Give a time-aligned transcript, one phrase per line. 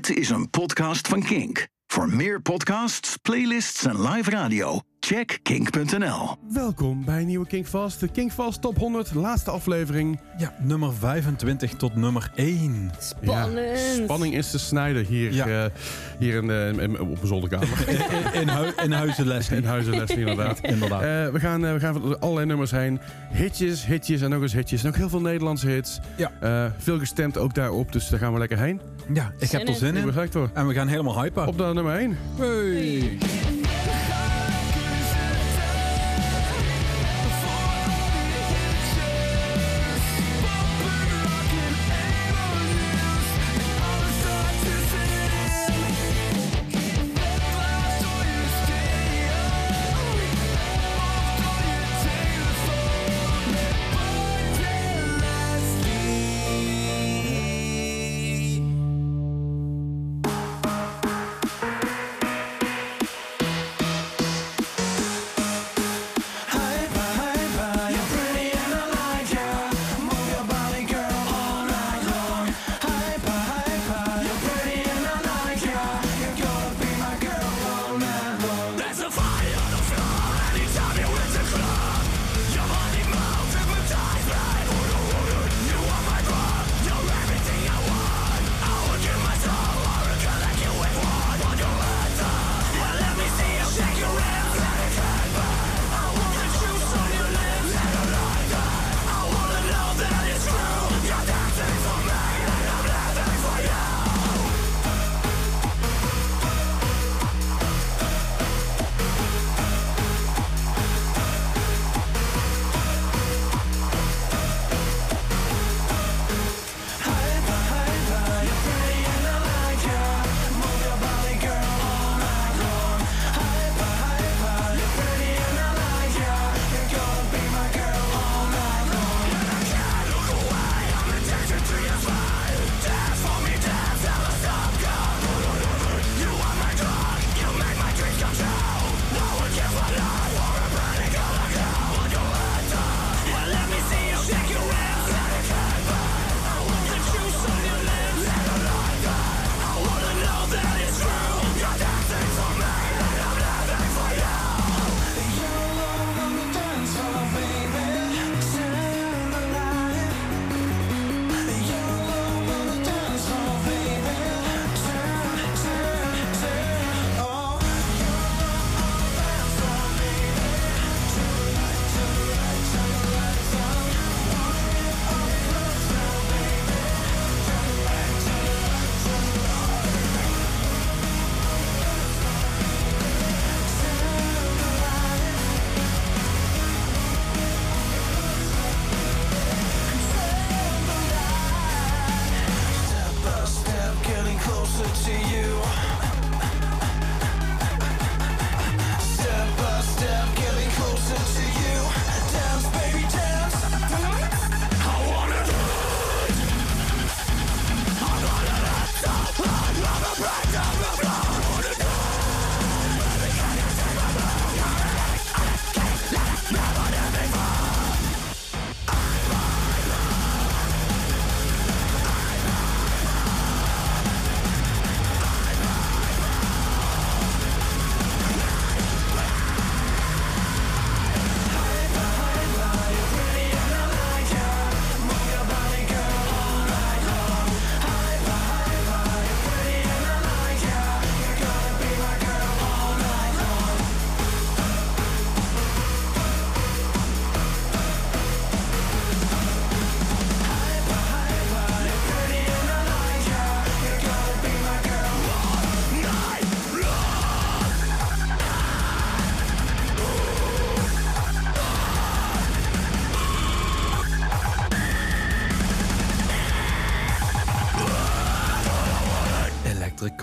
[0.00, 1.68] Dit is een podcast van Kink.
[1.86, 4.80] Voor meer podcasts, playlists en live radio,
[5.16, 6.36] check kink.nl.
[6.52, 8.00] Welkom bij een nieuwe Kinkfast.
[8.00, 10.20] De Kinkfast Top 100, laatste aflevering.
[10.38, 12.90] Ja, nummer 25 tot nummer 1.
[12.98, 13.78] Spannend.
[13.96, 15.46] Ja, spanning is te snijden hier, Ja.
[15.46, 15.70] eh,
[16.18, 17.68] hier in, eh, in- op mijn zolderkamer.
[17.88, 19.48] In, in, hui- in huizenles.
[19.50, 20.58] in huizenles, inderdaad.
[20.60, 21.02] Inderdaad.
[21.02, 23.00] Eh, we, gaan, we gaan van allerlei nummers heen.
[23.32, 24.82] Hitjes, hitjes en nog eens hitjes.
[24.82, 25.98] En ook heel veel Nederlandse hits.
[26.16, 26.30] Ja.
[26.40, 28.80] Eh, veel gestemd ook daarop, dus daar gaan we lekker heen.
[29.14, 30.12] Ja, ik heb er zin in.
[30.54, 31.46] En we gaan helemaal hypen.
[31.46, 32.16] Op naar nummer 1.
[32.38, 33.18] Hey.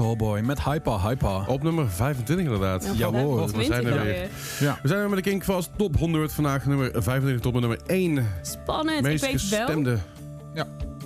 [0.01, 1.47] Cowboy met Hyper Hyper.
[1.47, 2.85] Op nummer 25 inderdaad.
[2.85, 4.27] Ja, Jawel, we zijn er 20 weer.
[4.59, 4.79] Ja.
[4.81, 6.31] We zijn er met de Kinkfast Top 100.
[6.33, 8.27] Vandaag nummer 25 tot nummer 1.
[8.41, 9.01] Spannend.
[9.01, 9.59] Meest ik weet wel.
[9.59, 9.97] gestemde.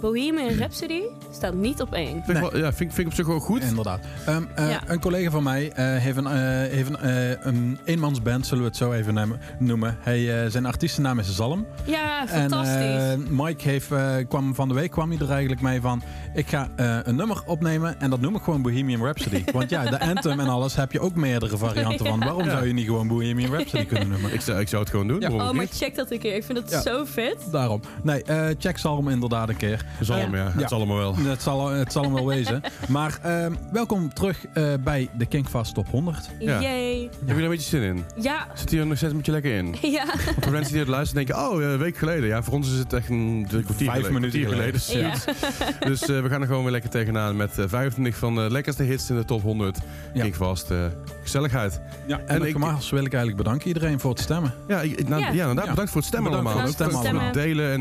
[0.01, 1.01] Bohemian Rhapsody
[1.31, 2.23] staat niet op één.
[2.25, 3.63] Vind ik wel- ja, vind, ik- vind ik op zich wel goed.
[3.63, 3.99] Inderdaad.
[4.25, 4.81] Ehm, eh, Ja.
[4.85, 6.33] Een collega van mij eh, heeft een, eh,
[6.71, 9.97] heeft een, eh, een eenmansband, zullen we het zo even noemen.
[9.99, 11.65] Hij, eh, zijn artiestennaam is Zalm.
[11.85, 12.75] Ja, En fantastisch.
[12.75, 16.01] eh, Mike heeft, eh, kwam van de week kwam hij er eigenlijk mee van...
[16.33, 19.43] ik ga eh, een nummer opnemen en dat noem ik gewoon Bohemian Rhapsody.
[19.53, 22.19] Want ja, de anthem en alles heb je ook meerdere varianten van.
[22.19, 22.49] Waarom Ja.
[22.51, 24.33] zou je niet gewoon Bohemian Rhapsody kunnen noemen?
[24.33, 25.19] Ik zou, ik zou het gewoon doen.
[25.19, 25.29] Ja.
[25.31, 26.35] oh, maar check dat een keer.
[26.35, 26.81] Ik vind het Ja.
[26.81, 27.37] zo vet.
[27.51, 27.81] Daarom.
[28.03, 29.85] Nee, eh, check Zalm inderdaad een keer.
[30.01, 30.43] Zal hem, ja.
[30.55, 30.59] Ja.
[30.59, 31.15] Het zal allemaal wel.
[31.15, 32.61] Het zal, het zal hem wel wezen.
[32.87, 36.29] Maar ehm, welkom terug eh, bij de Kinkfast Top 100.
[36.39, 36.61] Ja.
[36.61, 37.09] Yay.
[37.25, 38.03] Heb je er een beetje zin in?
[38.21, 39.75] Ja, Zit hier nog steeds een beetje lekker in?
[39.81, 40.05] ja.
[40.05, 42.27] Want voor mensen die het luisteren denken, oh, een week geleden.
[42.27, 44.13] Ja, voor ons is het echt een kwartier Vijf geleden.
[44.13, 44.79] minuten geleden.
[44.79, 45.11] geleden.
[45.79, 45.85] ja.
[45.87, 48.83] Dus eh, we gaan er gewoon weer lekker tegenaan met eh, 25 van de lekkerste
[48.83, 49.77] hits in de top 100.
[50.13, 50.21] Ja.
[50.21, 50.77] Kinkvast, eh,
[51.23, 51.81] gezelligheid.
[52.05, 52.57] Ja, En en ik- ik,
[52.89, 54.53] wil ik eigenlijk bedanken iedereen voor het stemmen.
[54.67, 55.27] Ja, ik, nou, Ja.
[55.27, 55.33] ja.
[55.33, 55.63] inderdaad.
[55.65, 55.69] Ja.
[55.69, 56.67] Bedankt voor het stemmen Bedankt allemaal.
[56.73, 57.71] voor het stemmen voor het delen.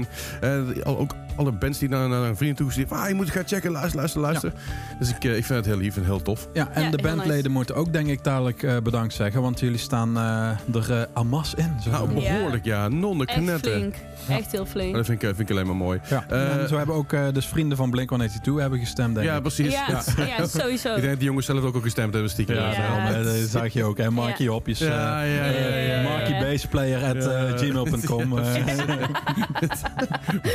[0.40, 3.30] En eh, ook alle bands die naar, naar een vriend toe gestuurd ah, je moet
[3.30, 4.52] gaan checken, luister, luister, luister.
[4.98, 6.48] Dus ik, eh, ik vind het heel lief en heel tof.
[6.52, 7.48] Ja, en Ja, de bandleden nice.
[7.48, 9.42] moeten ook denk ik dadelijk eh, bedankt zeggen.
[9.42, 11.72] Want jullie staan eh, er eh amas in.
[11.82, 12.88] Zo Nou, behoorlijk, ja.
[12.88, 13.72] Nonne Echt knetten.
[13.72, 13.94] flink.
[14.28, 14.94] Echt heel Maar flink.
[14.94, 16.00] dat vind ik, vind ik alleen maar mooi.
[16.08, 16.24] ja.
[16.28, 19.42] Eh, en zo hebben ook eh, dus vrienden van Blink-182 hebben gestemd denk Ja, ik.
[19.42, 19.72] precies.
[19.72, 20.46] Ja, ja.
[20.46, 20.88] sowieso.
[20.94, 22.54] Ik denk dat die jongens zelf ook al gestemd hebben, stiekem.
[22.56, 23.22] Ja, Ja.
[23.22, 23.98] dat zag je ook.
[23.98, 24.50] hè Marky Ja.
[24.50, 24.78] Hopjes.
[24.78, 26.02] Ja, ja, ja, ja, ja.
[26.02, 27.56] Marky Bassplayer at Ja.
[27.56, 28.38] gmail.com.
[28.38, 28.54] eh.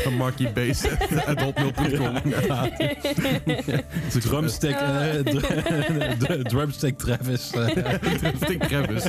[0.18, 0.48] Marky
[1.26, 2.16] At hotmail.com.
[4.22, 7.52] Drumstick, eh, drumstick Travis.
[7.52, 7.68] eh.
[8.18, 9.04] Drumstick Travis.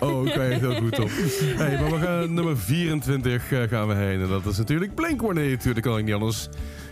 [0.00, 1.10] Oh, oké, heel goed op.
[1.56, 4.20] Hey, maar we gaan nummer 24 eh, gaan we heen.
[4.22, 6.48] En dat is natuurlijk Blink-182, natuurlijk kan ik niet anders.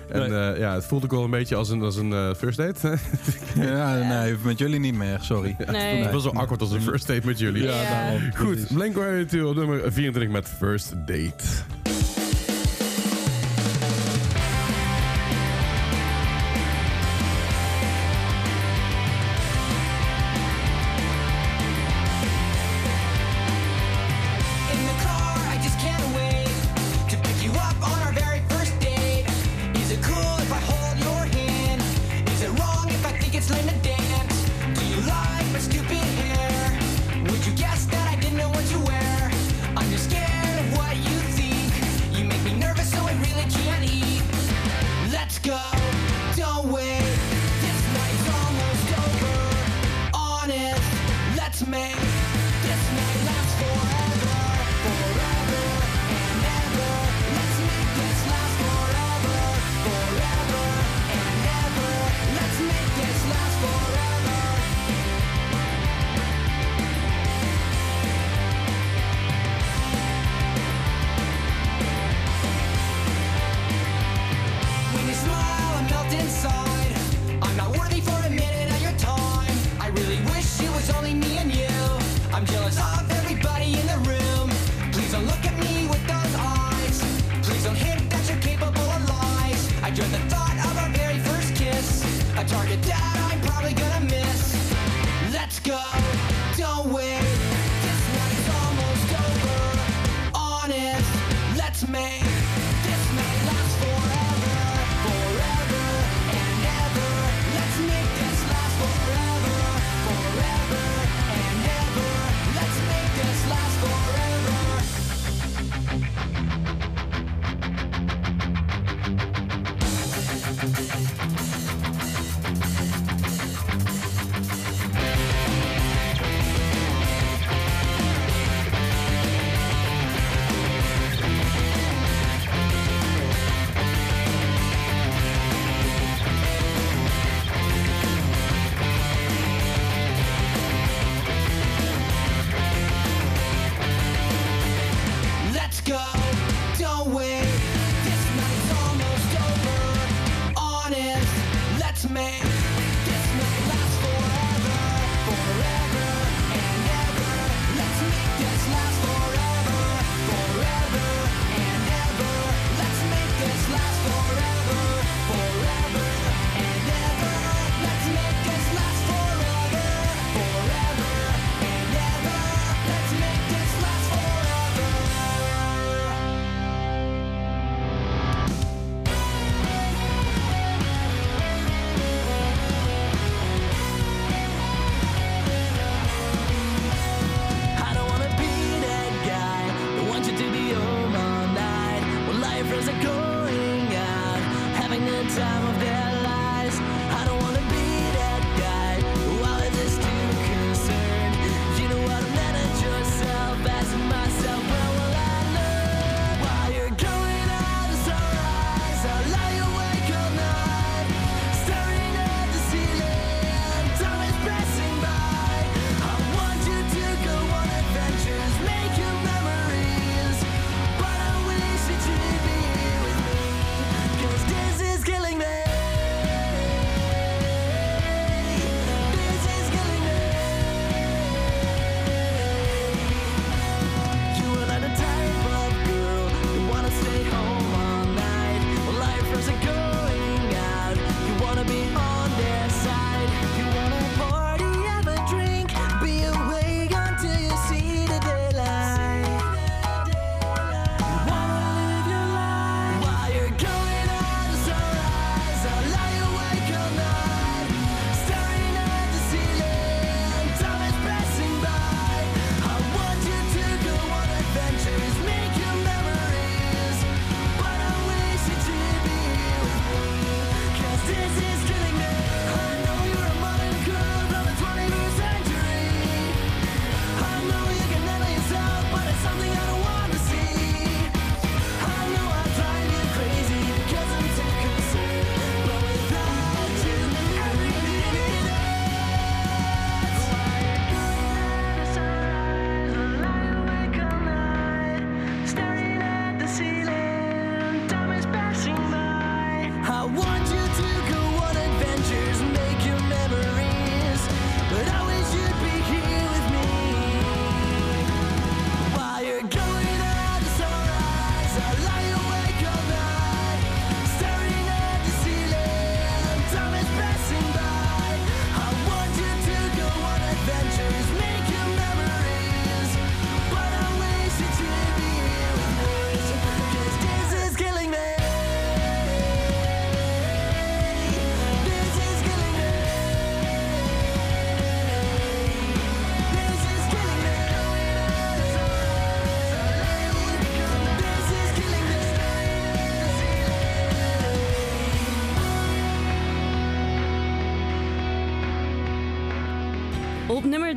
[0.09, 0.51] En Nee.
[0.53, 2.97] eh, ja, het voelt ook wel een beetje als een, als een first date.
[3.55, 5.57] ja, nee, met jullie niet meer, sorry.
[5.71, 6.03] Nee.
[6.03, 7.63] Het was zo awkward als een first date met jullie.
[7.63, 7.83] Ja.
[7.83, 8.21] daarom.
[8.37, 8.73] Goed, Precies.
[8.73, 11.45] Blink-182 op nummer 24 met First Date.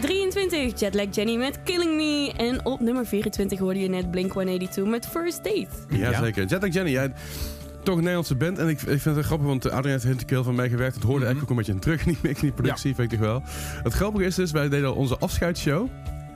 [0.01, 2.33] Nummer 23 Jetlag Jenny met Killing Me.
[2.37, 5.67] En op nummer 24 hoorde je net Blink-182 met First Date.
[5.89, 6.23] Ja, Ja.
[6.23, 6.45] zeker.
[6.45, 7.13] Jetlag Jenny, jij
[7.83, 8.57] toch een Nederlandse band.
[8.59, 10.95] En ik, ik vind het grappig, want Adriaan heeft Hintekeel van mij gewerkt.
[10.95, 11.27] Het hoorde Mhm.
[11.27, 13.43] eigenlijk ook een beetje terug, niet meer in die productie, weet ik wel.
[13.83, 15.87] Het grappige is dus, wij deden onze afscheidsshow.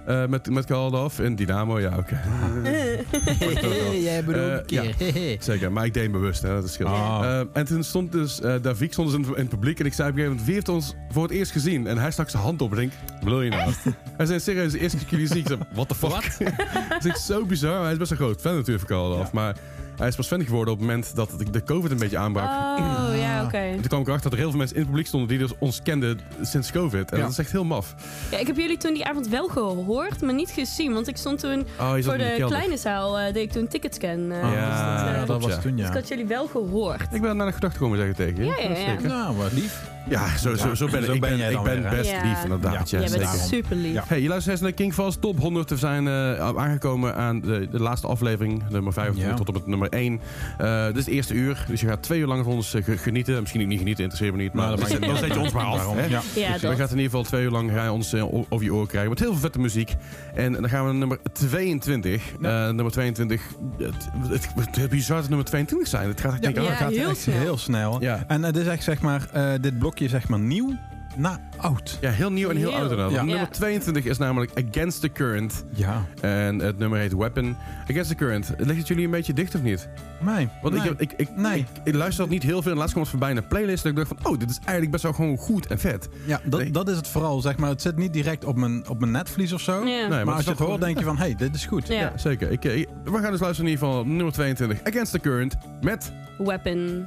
[0.06, 2.22] Eh, met, met Kaldaf in Dynamo, ja oké.
[4.02, 4.96] Jij bedoelt een keer.
[5.40, 6.78] Zeker, maar ik deed hem bewust, hè, dat is.
[6.78, 9.94] Eh, en toen stond dus, eh Davik stond dus in, in het publiek en ik
[9.94, 11.88] zei op een gegeven moment, wie heeft ons voor het eerst gezien?
[11.88, 13.72] En hij stak zijn hand op en ik denk, wat wil je nou?
[14.18, 16.38] hij zei, serieus, de eerste keer jullie zie ik zei, what the fuck?
[16.90, 17.82] dat is echt zo bizar.
[17.82, 19.56] Hij is best een groot fan natuurlijk van Kaldaf, maar
[20.02, 22.46] hij is pas fan geworden op het moment dat de- de COVID een beetje aanbrak.
[22.46, 23.58] Oh, ja, oké.
[23.58, 25.38] En toen kwam ik erachter dat er heel veel mensen in het publiek stonden die
[25.38, 27.12] dus ons kenden sinds COVID.
[27.12, 27.24] En Ja.
[27.24, 27.96] dat is echt heel maf.
[28.32, 30.94] Ja, ik heb jullie toen die avond wel gehoord, maar niet gezien.
[30.94, 34.32] Want ik stond toen Oh, zat voor de kleine zaal, eh, deed ik toen ticketscan.
[34.32, 35.58] eh, Ah, dus Ja, dat, eh, dat was ja.
[35.60, 35.88] toen, dus ja.
[35.88, 37.14] ik had jullie wel gehoord.
[37.14, 38.46] Ik ben naar de gedachte komen zeggen tegen je.
[38.46, 38.90] Ja, ja, Dat is ja.
[38.90, 39.08] zeker.
[39.08, 39.90] Nou, wat lief.
[40.10, 41.16] Ja, zo, zo, zo ben Zo ik.
[41.16, 42.24] Ik ben ben, jij ik ben weer, best Ja.
[42.24, 42.90] lief inderdaad.
[42.90, 43.46] Ja, Ja, Jij bent zeker.
[43.48, 43.94] super lief.
[43.94, 44.04] Ja.
[44.08, 45.70] Hey, je luistert naar Kingfast Top 100.
[45.70, 49.38] We zijn eh, aangekomen aan de, de laatste aflevering, nummer 25 Ja.
[49.38, 50.20] tot op het nummer 1.
[50.58, 52.84] Eh dit is het eerste uur, dus je gaat twee uur lang van ons eh,
[52.84, 53.40] ge- genieten.
[53.40, 55.52] Misschien ook niet genieten, interesseert me niet, maar Nou, dat dan, zet- dan je ons
[55.54, 55.94] maar af.
[55.94, 56.02] Hè?
[56.06, 56.08] ja.
[56.36, 56.76] Ja, Dus je dat.
[56.78, 58.14] gaat in ieder geval twee uur lang ga je ons
[58.50, 59.10] over je oren krijgen.
[59.10, 59.96] Met heel veel vette muziek.
[60.36, 62.22] En dan gaan we naar nummer 22.
[62.42, 63.42] Eh, nummer 22.
[63.78, 63.94] Het,
[64.30, 66.08] het, het, het bizar dat het nummer 22 zijn.
[66.08, 66.50] Het gaat Ja.
[66.50, 67.38] Ja, dat gaat heel echt snel.
[67.40, 68.02] heel snel.
[68.02, 68.24] Ja.
[68.28, 70.78] En het is echt zeg maar, eh, dit blokje zeg maar nieuw
[71.16, 71.98] na oud.
[72.02, 72.76] Ja, heel nieuw en heel, Heel.
[72.80, 73.12] oud inderdaad.
[73.12, 73.18] Ja.
[73.24, 73.48] Nummer Ja.
[73.48, 75.66] 22 is namelijk Against the Current.
[75.74, 76.06] Ja.
[76.22, 77.56] En het nummer heet Weapon.
[77.90, 78.54] Against the Current.
[78.58, 79.90] Ligt het jullie een beetje dicht of niet?
[80.22, 80.48] Nee.
[80.62, 80.90] Want nee.
[80.90, 81.60] ik, ik, ik, Nee.
[81.60, 82.72] ik, ik luister dat niet heel veel.
[82.72, 83.84] En laatst kwam het voorbij in een playlist.
[83.84, 86.10] Dat ik dacht van, oh, dit is eigenlijk best wel gewoon goed en vet.
[86.26, 86.72] Ja, dat, Nee.
[86.72, 87.42] dat is het vooral.
[87.42, 89.86] Zeg maar, het zit niet direct op mijn, op mijn netvlies of zo.
[89.86, 90.08] Ja.
[90.08, 91.88] Nee, maar, als je het hoort, denk je van, hé, hey, dit is goed.
[91.88, 91.94] Ja.
[92.00, 92.52] Ja, zeker.
[92.52, 94.80] Ik, eh, ik- we gaan dus luisteren in ieder geval op nummer 22.
[94.84, 96.12] Against the Current met...
[96.38, 97.06] Weapon.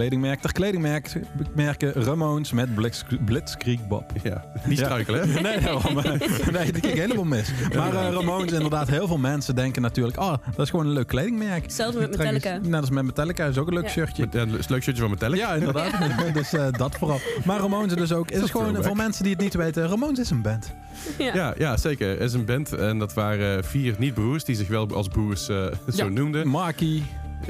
[0.00, 4.12] Kledingmerk ter kledingmerken Ramones met Blitz, Blitzkrieg Bob.
[4.22, 4.84] Ja, niet Ja.
[4.84, 5.40] struikelen, hè?
[5.40, 5.98] Nee, daarom.
[5.98, 6.04] eh,
[6.52, 7.50] nee, dat ging helemaal mis.
[7.76, 10.18] Maar eh, Ramones, inderdaad, heel veel mensen denken natuurlijk...
[10.20, 11.62] Oh, dat is gewoon een leuk kledingmerk.
[11.62, 12.58] Hetzelfde met Metallica.
[12.62, 13.90] Net als met Metallica, is ook een leuk Ja.
[13.90, 14.24] shirtje.
[14.24, 15.48] Met, ja, een leuk shirtje van Metallica.
[15.48, 15.92] Ja, inderdaad.
[16.34, 17.20] dus eh, dat vooral.
[17.44, 18.24] Maar Ramones dus ook.
[18.24, 18.86] Het is Dat gewoon throwback.
[18.86, 19.86] voor mensen die het niet weten.
[19.88, 20.72] Ramones is een band.
[21.18, 21.34] Ja.
[21.34, 22.08] Ja, ja, zeker.
[22.08, 25.56] Er is een band en dat waren vier niet-broers die zich wel als broers eh,
[25.94, 26.08] zo Ja.
[26.10, 26.48] noemden.
[26.48, 27.02] Marky,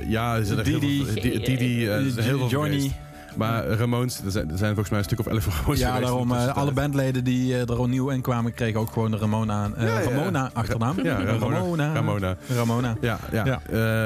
[0.06, 1.04] Ja, er zijn heel Didi.
[1.04, 2.90] veel- Di- Didi, eh, er zijn heel veel Johnny.
[3.36, 6.06] Maar Ramones, er zijn, er zijn volgens mij een stuk of elf Ramones Ja, geweest
[6.06, 6.28] daarom.
[6.28, 6.56] tussentijd.
[6.56, 9.86] alle bandleden die eh, er al nieuw in kwamen, kregen ook gewoon de Ramona, eh,
[9.86, 10.08] Ja, ja.
[10.10, 10.96] Ramona achternaam.
[11.02, 11.56] Ja, Ramona.
[11.56, 11.92] Ramona.
[11.92, 12.36] Ramona.
[12.54, 12.96] Ramona.
[13.00, 13.44] Ja, ja.
[13.44, 13.60] Ja.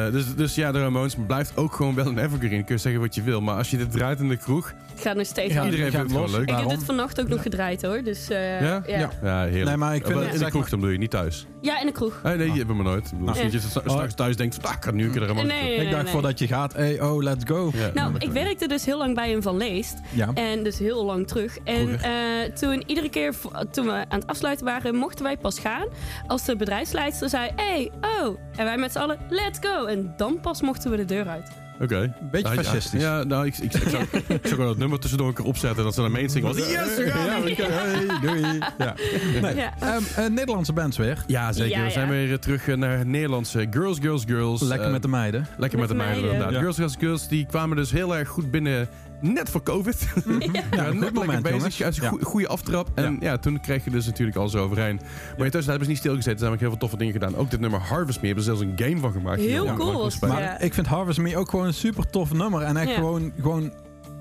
[0.06, 2.64] Eh, dus, dus ja, de Ramones blijft ook gewoon wel een evergreen.
[2.64, 3.40] Kun je zeggen wat je wil.
[3.40, 6.20] Maar als je dit draait in de kroeg, Het gaat nog steeds iedereen vindt het
[6.20, 6.30] los.
[6.32, 6.48] leuk.
[6.50, 8.02] Ik heb dit vannacht ook nog gedraaid hoor.
[8.02, 8.82] Dus eh, Ja?
[8.87, 9.10] ja.
[9.44, 9.64] Heerlijk.
[9.64, 11.46] Nee, maar ik vind in de kroeg dan bedoel je, niet thuis.
[11.60, 12.20] Ja, in de kroeg.
[12.22, 13.04] Nee, nee, die hebben we nooit.
[13.04, 13.38] Ik bedoel, Nou.
[13.44, 15.90] Misschien dat je straks thuis denkt, ah, ik ga nu een keer de Ramones Ik
[15.90, 17.70] dacht voordat je gaat, hey, oh, let's go.
[17.94, 18.32] Nou, ik kan.
[18.32, 19.98] werkte dus heel lang bij een Van Leest.
[20.11, 20.31] Ja.
[20.35, 21.59] En dus heel lang terug.
[21.64, 23.35] En eh, toen iedere keer
[23.70, 25.87] toen we aan het afsluiten waren, mochten wij pas gaan
[26.27, 28.38] als de bedrijfsleidster zei: hey, oh.
[28.57, 29.85] En wij met z'n allen, let's go.
[29.85, 31.63] En dan pas mochten we de deur uit.
[31.80, 32.12] Oké.
[32.30, 33.00] Beetje Nou, ja, fascistisch.
[33.02, 35.84] Ja, nou, ik, ik, ik, zou, ik zou gewoon het nummer tussendoor een keer opzetten.
[35.84, 36.48] Dat ze naar main zingen.
[36.54, 37.26] was, Yes, we gaan!
[37.26, 38.58] Ja, we kunnen- hey, doei.
[38.78, 38.94] Ja.
[39.40, 39.54] Nee.
[39.56, 39.74] Ja.
[39.80, 41.24] Ehm, eh, Nederlandse bands weer.
[41.26, 41.78] Ja, zeker.
[41.78, 44.60] Ja, We zijn weer terug eh, naar Nederlandse Girls, Girls, Girls.
[44.62, 45.46] Lekker met de meiden.
[45.56, 46.30] Lekker met, Met de de meiden, meiden.
[46.30, 46.52] inderdaad.
[46.52, 46.58] Ja.
[46.60, 48.88] Girls, Girls, Girls, die kwamen dus heel erg goed binnen.
[49.32, 50.06] Net voor COVID.
[50.14, 51.58] Ja, Ja, goed net lekker moment, bezig.
[51.58, 51.76] jongens.
[51.76, 52.24] Ja, een Ja.
[52.24, 52.88] goede aftrap.
[52.94, 53.38] En ja.
[53.38, 55.00] toen kreeg je dus natuurlijk al zo overheen.
[55.37, 56.32] Maar intussen hebben ze niet stilgezeten.
[56.32, 57.37] Er zijn ook heel veel toffe dingen gedaan.
[57.37, 59.40] Ook dit nummer Harvest Me hebben ze zelfs een game van gemaakt.
[59.40, 60.58] Heel cool Maar Ja.
[60.60, 62.62] ik vind Harvest Me ook gewoon een super tof nummer.
[62.62, 62.94] En echt Ja.
[62.94, 63.72] gewoon, gewoon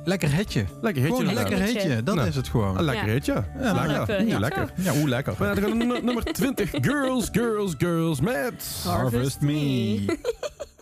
[0.04, 0.66] lekker hitje.
[0.82, 1.18] Lekker hitje.
[1.18, 2.04] Gewoon lekker Hitje.
[2.04, 2.28] Dat Nou.
[2.28, 2.78] is het gewoon.
[2.78, 3.14] Een lekker Ja.
[3.14, 3.44] hitje.
[3.62, 3.92] Ja, lekker.
[3.98, 4.22] lekker.
[4.22, 4.40] Ja, Ja.
[4.40, 4.72] lekker.
[4.76, 5.34] Ja, hoe lekker.
[5.36, 6.70] Gaan nummer 20.
[6.82, 8.82] Girls, Girls, Girls met...
[8.86, 10.06] Harvest Me.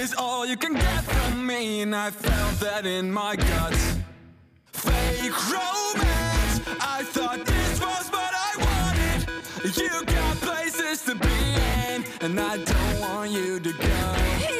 [0.00, 3.98] is all you can get from me, and I felt that in my guts.
[4.72, 9.76] Fake romance, I thought this was what I wanted.
[9.76, 11.38] You got places to be
[11.92, 14.59] in, and I don't want you to go.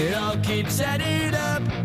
[0.00, 1.77] It all keeps adding up.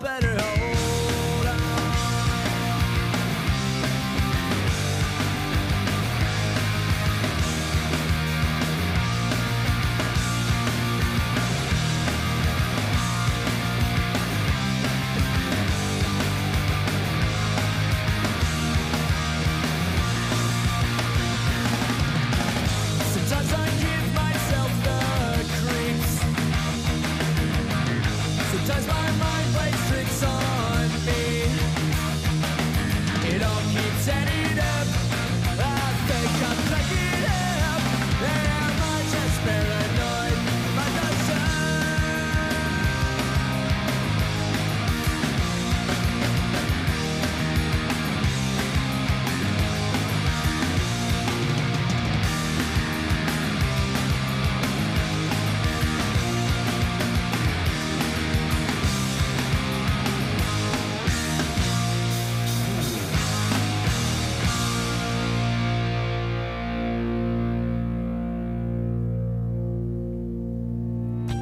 [0.00, 0.27] Better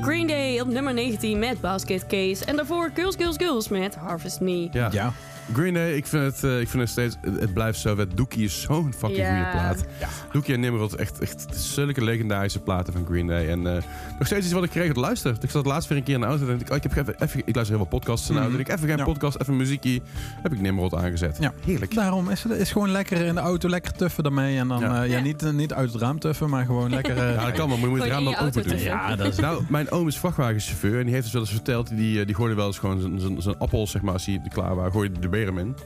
[0.06, 2.44] Green Day op nummer 19 met Basket Case.
[2.44, 4.68] En daarvoor Girls, Girls, Girls met Harvest Me.
[4.72, 4.88] Ja.
[4.92, 5.12] Ja.
[5.52, 7.16] Green Day, ik vind het, eh, ik vind het steeds...
[7.20, 8.16] Het, het blijft zo vet.
[8.16, 9.34] Dookie is zo'n fucking Ja.
[9.36, 9.84] goede plaat.
[10.32, 13.48] Dookie en Nimrod, echt, echt zulke legendarische platen van Green Day.
[13.48, 13.82] En eh,
[14.18, 15.36] nog steeds iets wat ik kreeg te luisteren.
[15.40, 16.70] Ik zat laatst weer een keer in de auto en ik...
[16.70, 18.54] Oh, ik, heb even, even, ik luister heel veel podcasts in de auto.
[18.54, 19.04] En ik even geen Ja.
[19.04, 20.02] podcast, even muziekie.
[20.42, 21.36] Heb ik Nimrod aangezet.
[21.40, 21.52] Ja.
[21.64, 21.94] Heerlijk.
[21.94, 24.58] Daarom is het is gewoon lekker in de auto, lekker tuffen daarmee.
[24.58, 24.86] En dan, Ja.
[24.94, 25.22] ja, ja Ja.
[25.22, 27.16] niet, eh, niet uit het raam tuffen, maar gewoon lekker...
[27.16, 28.78] eh, Ja, dat kan, maar moet je het Gewoon raam dan open doen.
[28.78, 29.36] Ja, dat is...
[29.38, 32.34] Nou, mijn oom is vrachtwagenchauffeur en die heeft dus wel eens verteld, die, eh, die
[32.34, 35.76] gooide wel eens gewoon zijn- appels, zeg maar, als die klaar waren, gooide de in.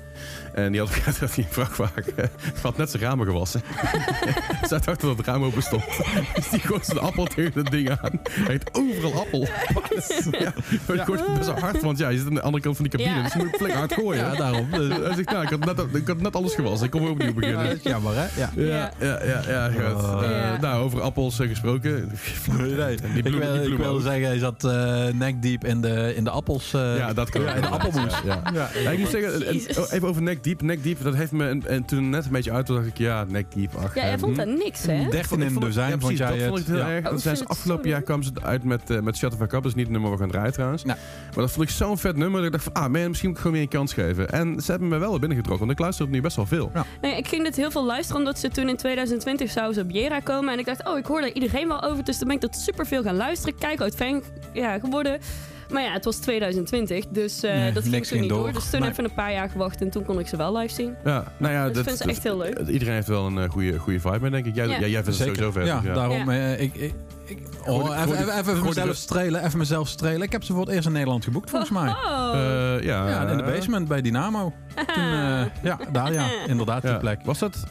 [0.54, 2.24] En die had dat hij een vrachtwagen eh,
[2.62, 3.60] had net zijn ramen gewassen.
[4.68, 5.84] Zij dacht dat het raam open stond.
[6.34, 8.20] Dus die gooit zijn appel tegen dat ding aan.
[8.30, 9.48] Hij heeft overal appel.
[10.30, 10.52] ja,
[10.86, 12.84] maar die gooit best wel hard, want ja, je zit aan de andere kant van
[12.88, 13.22] die cabine, Ja.
[13.22, 14.24] dus je moet flink hard gooien.
[14.24, 14.68] Ja, daarom.
[14.70, 17.10] Dus- Hij zegt, nou, ik had, net, ik had net alles gewassen, ik kom weer
[17.10, 17.70] opnieuw Ja, beginnen.
[17.76, 18.26] is jammer, hè?
[18.40, 18.50] Ja.
[18.56, 19.70] Ja, ja, ja, ja.
[19.70, 20.02] goed.
[20.04, 20.22] Oh.
[20.24, 20.60] Eh, Ja.
[20.60, 22.10] Nou, over appels eh, gesproken.
[22.58, 26.30] Nee, Die ik, wil, die ik zeggen, hij zat eh nekdiep in de, in de
[26.30, 26.72] appels.
[26.74, 28.12] eh, Ja, dat kan ja, in de appelmoes.
[28.24, 28.70] Ja, ja.
[28.82, 30.62] Ja, ik moet zeggen, even over Neck Deep.
[30.62, 32.66] Neck Deep, dat heeft me en, en toen net een beetje uit.
[32.66, 33.74] Toen dacht ik, ja, Neck Deep.
[33.74, 35.08] Ach, Ja, jij eh, vond dat niks, hè?
[35.10, 36.88] 13 in vond- dozijn, ja, vond precies, jij dat vond ik heel Ja.
[36.90, 37.04] erg.
[37.04, 39.52] Oh, Dat zijn ze afgelopen jaar kwamen ze uit met, eh met Shut the Fuck
[39.52, 39.62] Up.
[39.62, 40.84] Dat is niet het nummer waar we gaan draaien trouwens.
[40.84, 40.96] Nee.
[41.24, 42.36] Maar dat vond ik zo'n vet nummer.
[42.36, 44.30] Dat ik dacht van, ah man, misschien moet ik gewoon weer een kans geven.
[44.30, 45.66] En ze hebben me wel binnengetrokken.
[45.66, 46.72] Want ik luister het nu best wel veel.
[47.00, 49.90] Nee, ik ging dit heel veel luisteren omdat ze toen in 2020 zouden ze op
[49.90, 50.52] Jera komen.
[50.52, 52.04] En ik dacht, oh, ik hoor daar iedereen wel over.
[52.04, 53.54] Dus dan ben ik dat super veel gaan luisteren.
[53.58, 54.22] Kijk, uit fan
[54.52, 55.18] ja, geworden.
[55.70, 58.38] Maar ja, het was 2020, dus eh, Nee, dat ging toen niet door.
[58.42, 58.52] door.
[58.52, 58.90] Dus toen Nee.
[58.90, 60.94] even een paar jaar gewacht en toen kon ik ze wel live zien.
[61.04, 62.58] Ja, nou ja, Dus ik vind ze echt heel leuk.
[62.68, 64.54] Iedereen heeft wel een eh, goede, goede vibe mee, denk ik.
[64.54, 64.72] Jij, Ja.
[64.72, 64.78] ja.
[64.80, 65.34] jij vindt het Zeker.
[65.34, 65.66] sowieso vet.
[65.66, 66.30] Ja, daarom.
[66.30, 66.54] Ja.
[66.54, 69.44] eh, ik, ik, oh, even, even, mezelf strelen.
[69.44, 70.22] Even mezelf strelen.
[70.22, 71.88] Ik heb ze voor het eerst in Nederland geboekt, volgens mij.
[71.88, 74.52] Oh, Eh, ja, Ja, in de basement bij Dynamo.
[74.94, 76.26] Toen, eh, ja, daar ja.
[76.46, 76.96] Inderdaad, die Ja.
[76.98, 77.20] plek.
[77.24, 77.64] Was dat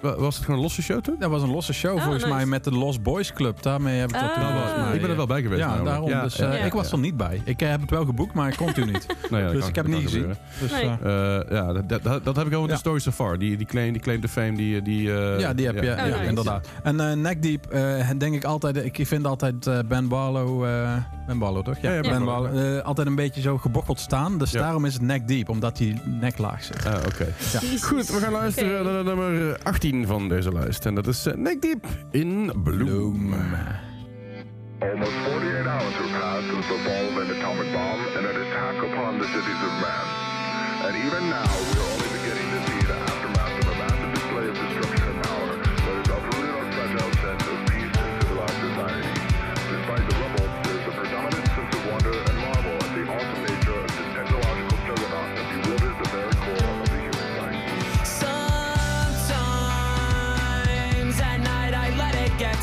[0.00, 1.16] was het gewoon een losse show toen?
[1.18, 2.36] Dat was een losse show Oh, volgens nice.
[2.36, 3.62] mij met de Lost Boys Club.
[3.62, 4.52] Daarmee heb ik dat toen Ah.
[4.52, 5.60] volgens mij, ik ben er wel bij geweest.
[5.60, 5.88] Ja, namelijk.
[5.90, 6.08] daarom.
[6.08, 6.64] Ja, dus, ja, eh, ja.
[6.64, 7.40] ik was er niet bij.
[7.44, 9.06] Ik eh, heb het wel geboekt, maar ik kon toen niet.
[9.30, 10.34] Nou ja, dus kan- ik heb dat niet gezien.
[10.60, 10.82] Dus, Nee.
[11.02, 12.78] eh, Eh, ja, dat, dat, dat heb ik over de Ja.
[12.78, 13.38] story so far.
[13.38, 14.82] Die, die, claim, die claim to fame, die...
[14.82, 15.84] die eh, ja, die heb je.
[15.84, 16.24] Ja, Oh, nice.
[16.24, 16.68] inderdaad.
[16.82, 18.76] En eh Neck Deep, eh, denk ik altijd...
[18.84, 20.64] Ik vind altijd eh, Ben Barlow...
[20.64, 20.92] eh,
[21.26, 21.78] ben Barlow, toch?
[21.80, 24.38] Ja, ja, Ben Ben Barlow, eh, altijd een beetje zo gebocheld staan.
[24.38, 24.60] Dus Ja.
[24.60, 26.86] daarom is het Neck Deep, omdat die nek laag zit.
[26.86, 27.26] Ah, oké.
[27.80, 30.86] Goed, we gaan luisteren naar nummer 18 van deze lijst.
[30.86, 33.34] En dat is uh, Neck Deep in Bloom.
[34.78, 38.76] Almost 48 hours have passed since the fall of an atomic bomb and an attack
[38.90, 40.06] upon the cities of man.
[40.86, 41.97] And even now, we are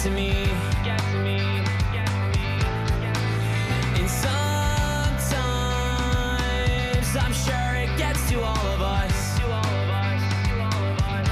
[0.07, 0.29] it get to me.
[0.83, 1.37] Get to me.
[1.91, 2.59] Get to me.
[3.97, 5.25] And sometimes
[7.15, 9.39] I'm sure it gets to all of us.
[9.39, 10.21] To all of us.
[10.47, 11.27] To all of us.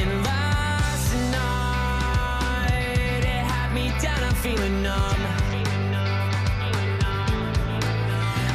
[0.00, 4.22] And last night it had me down.
[4.22, 5.20] I'm feeling numb.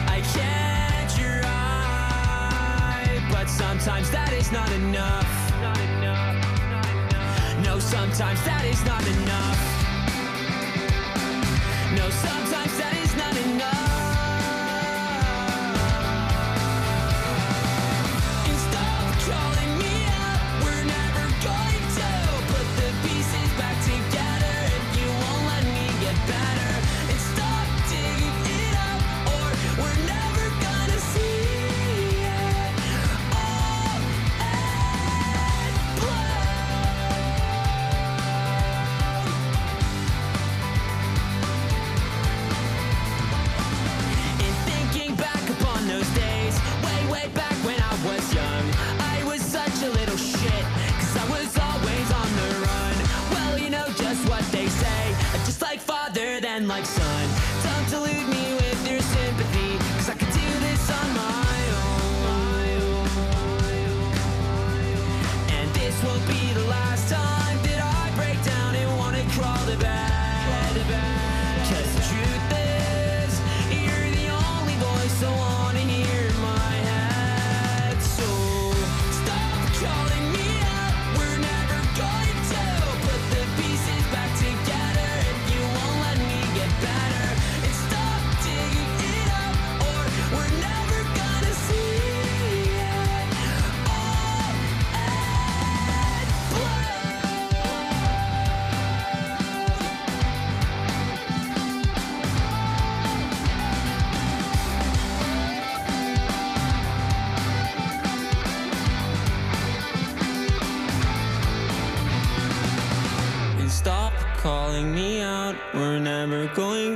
[0.08, 4.84] I can't try, but sometimes that is not enough.
[4.84, 5.37] Not enough.
[8.18, 9.60] Sometimes that is not enough.
[11.96, 13.87] No, sometimes that is not enough.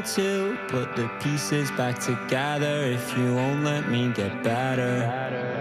[0.02, 5.61] To put the pieces back together if you won't let me get better.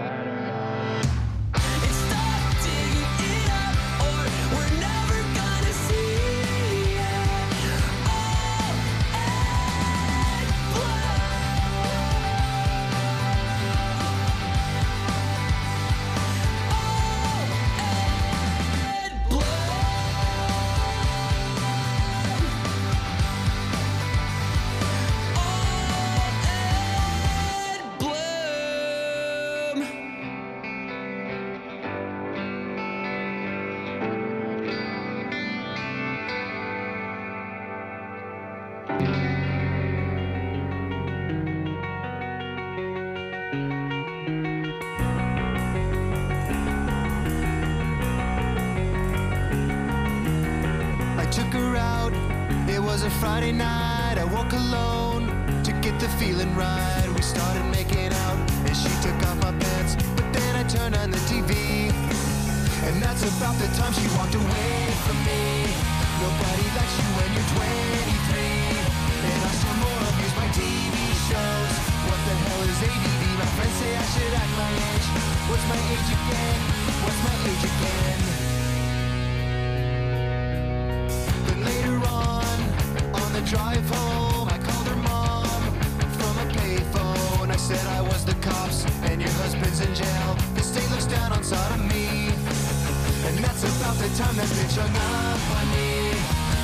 [93.61, 96.17] That's about the time that bitch hung up on me.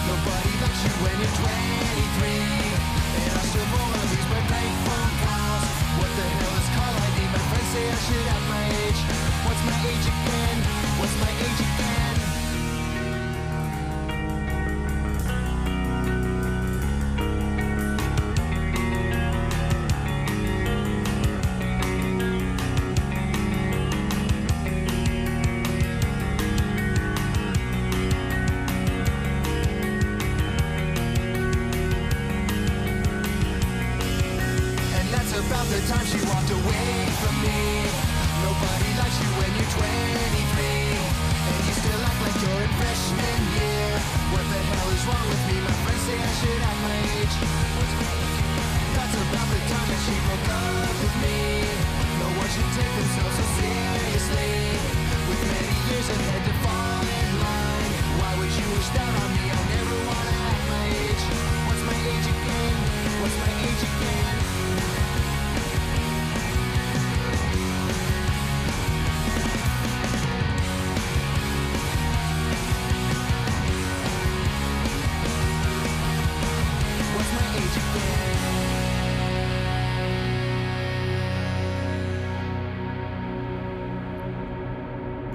[0.10, 2.26] Nobody likes you when you're 23.
[3.22, 3.70] And I still
[4.02, 5.78] of these but prank phone calls.
[6.02, 7.18] What the hell is call ID?
[7.30, 9.02] My friends say I should have my age.
[9.46, 10.58] What's my age again?
[10.98, 12.27] What's my age again?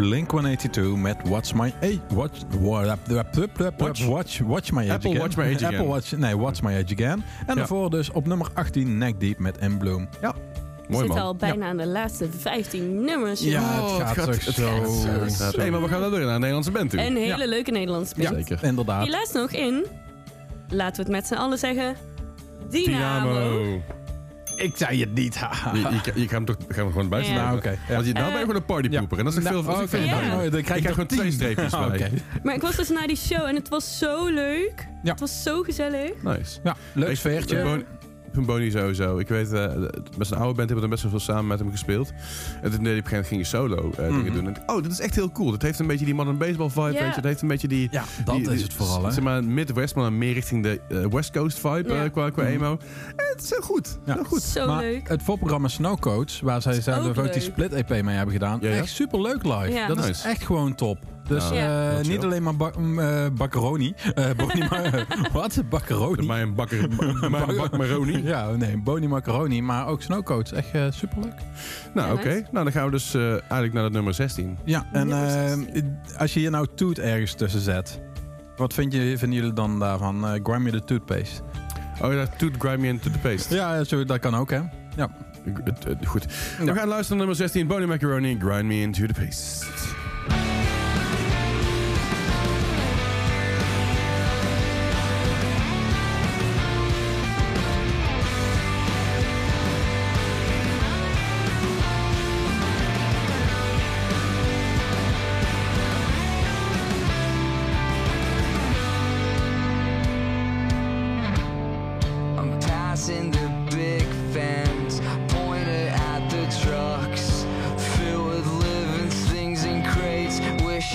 [0.02, 1.98] Blink 182 met What's My Age.
[2.14, 2.98] Watch, what,
[3.78, 4.04] Watch?
[4.06, 5.22] watch, watch My Age Apple Again.
[5.22, 5.74] Watch My Age Again.
[5.74, 7.24] Apple Watch, nee, What's My Age Again.
[7.46, 10.08] En daarvoor dus op nummer 18 Neck Deep met In Bloom.
[10.20, 10.38] Ja, We
[10.88, 11.18] Mooi zitten man.
[11.18, 13.40] al bijna aan de laatste 15 nummers.
[13.40, 13.98] Ja, joh.
[13.98, 15.56] het gaat toch zo-.
[15.56, 17.00] Nee, maar we gaan wel weer naar een Nederlandse band toe.
[17.00, 17.46] Een hele Ja.
[17.46, 18.34] leuke Nederlandse band.
[18.34, 18.64] Zeker.
[18.64, 19.02] inderdaad.
[19.02, 19.84] Die laatst nog in,
[20.68, 21.96] laten we het met z'n allen zeggen,
[22.70, 23.32] Dynamo.
[23.32, 23.80] Dynamo.
[24.62, 25.34] Ik zei het niet.
[26.04, 27.48] Je, je gaat hem toch gaan we gewoon buiten Ja.
[27.50, 27.94] Ah, oké, ja.
[27.94, 29.18] Want je, nou Eh, ben je gewoon een partypoeper.
[29.18, 30.40] En dat is Nou, veel, dat is oké, veel Ja.
[30.50, 31.98] dan- Ik krijg je gewoon twee streepjes Ah, bij.
[31.98, 32.10] oké.
[32.42, 34.88] Maar ik was dus naar die show en het was zo leuk.
[35.02, 35.10] Ja.
[35.10, 36.10] Het was zo gezellig.
[36.22, 36.60] Nice.
[36.64, 37.62] Ja, leuk Ik- sfeertje.
[37.62, 37.84] Van
[38.40, 39.18] Bonnie sowieso.
[39.18, 39.66] Ik weet, eh,
[40.18, 42.12] met zijn oude band hebben we dan best wel veel samen met hem gespeeld.
[42.62, 44.32] En toen deed hij op een gegeven moment ging je solo eh, dingen Mhm.
[44.32, 44.46] doen.
[44.46, 45.50] En ik, oh, dat is echt heel cool.
[45.50, 47.14] Dat heeft een beetje die man een baseball vibe, weet je.
[47.14, 47.88] Dat heeft een beetje die...
[47.90, 49.10] Ja, dat die- is het vooral, hè.
[49.12, 52.52] Zeg maar Midwest, maar meer richting de eh, West Coast vibe eh, qua, qua Mhm.
[52.52, 52.70] emo.
[53.16, 53.98] En het is heel goed.
[54.04, 54.14] Ja.
[54.14, 54.42] Heel goed.
[54.42, 55.08] Zo maar leuk.
[55.08, 58.58] het voorprogramma Snow Coach, waar zij zelf ook ook die split EP mee hebben gedaan,
[58.60, 58.76] Ja, ja.
[58.76, 59.70] echt super leuk live.
[59.72, 59.86] Ja.
[59.86, 60.98] Dat is echt gewoon top.
[61.28, 62.08] Dus Nou, eh, chill.
[62.12, 63.94] niet alleen maar bak, mm, eh, bakkeroni.
[64.14, 65.06] Eh, Boni ma-
[65.40, 65.62] Wat?
[65.68, 66.26] Bakkeroni?
[66.26, 68.22] Bij een bakker, bij een bak Maroni.
[68.24, 70.52] Ja, nee, Boni Macaroni, maar ook Snow Coach.
[70.52, 71.34] Echt eh, superleuk.
[71.94, 72.28] Nou, Ja, oké.
[72.28, 72.44] nice.
[72.50, 74.58] Nou, dan gaan we dus eh, eigenlijk naar het nummer 16.
[74.64, 75.98] Ja, en Nummer eh, 16.
[76.18, 78.00] als je hier nou Toot ergens tussen zet,
[78.56, 80.26] wat vind je, vinden jullie dan daarvan?
[80.26, 81.42] Eh Grimy the Toothpaste.
[82.02, 83.54] Oh ja, Toot Grimy and to the Paste.
[83.54, 84.60] Ja, zo, dat kan ook, hè?
[84.96, 85.08] Ja.
[85.64, 86.26] Goed, goed.
[86.58, 87.66] We gaan luisteren naar nummer 16.
[87.66, 89.66] Bonnie Macaroni, Grind Me Into the Paste.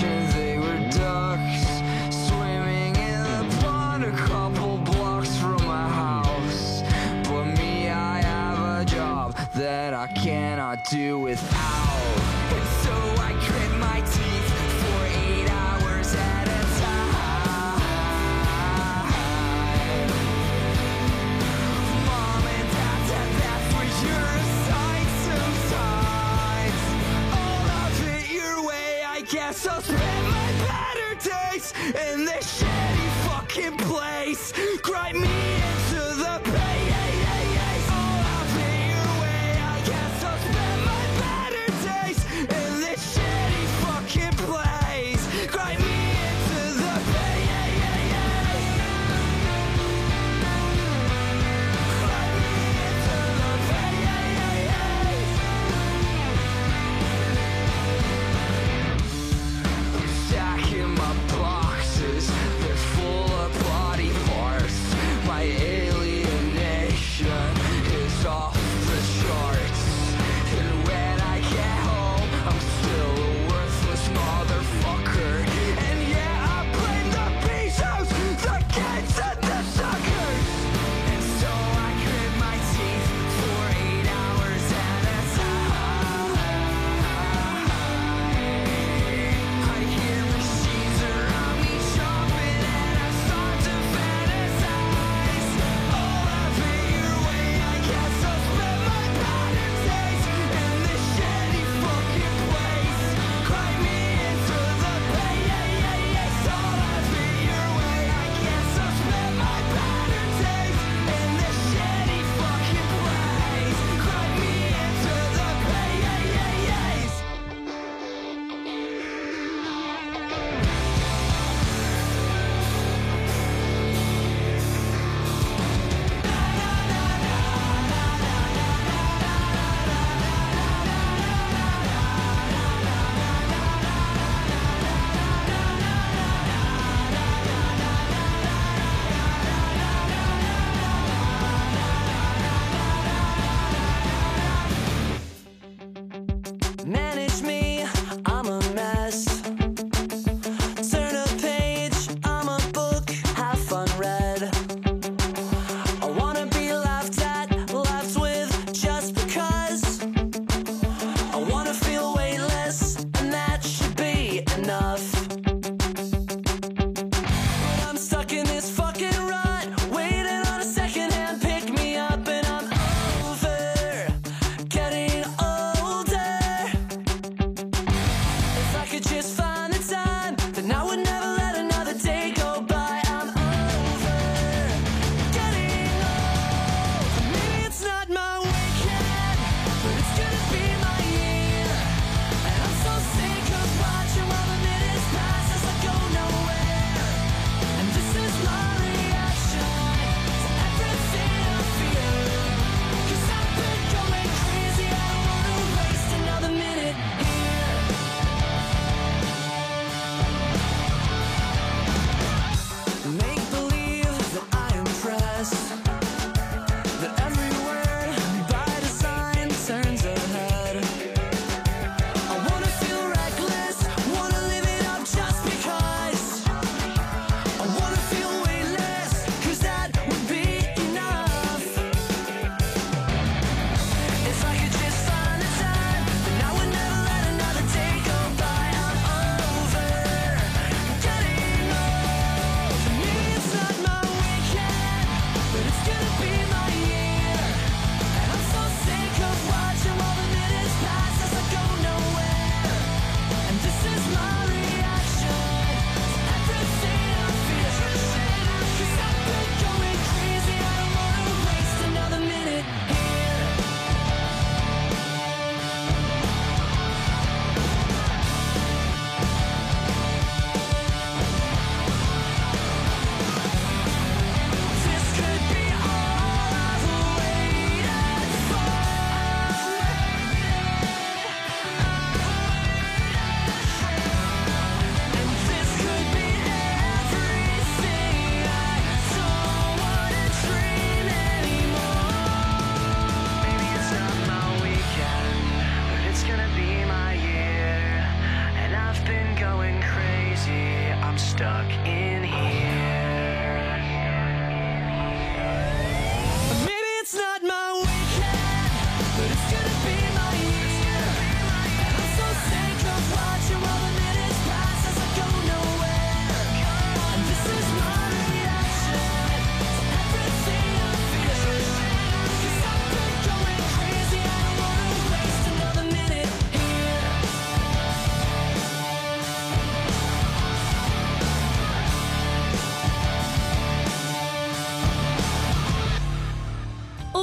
[0.00, 0.27] emotions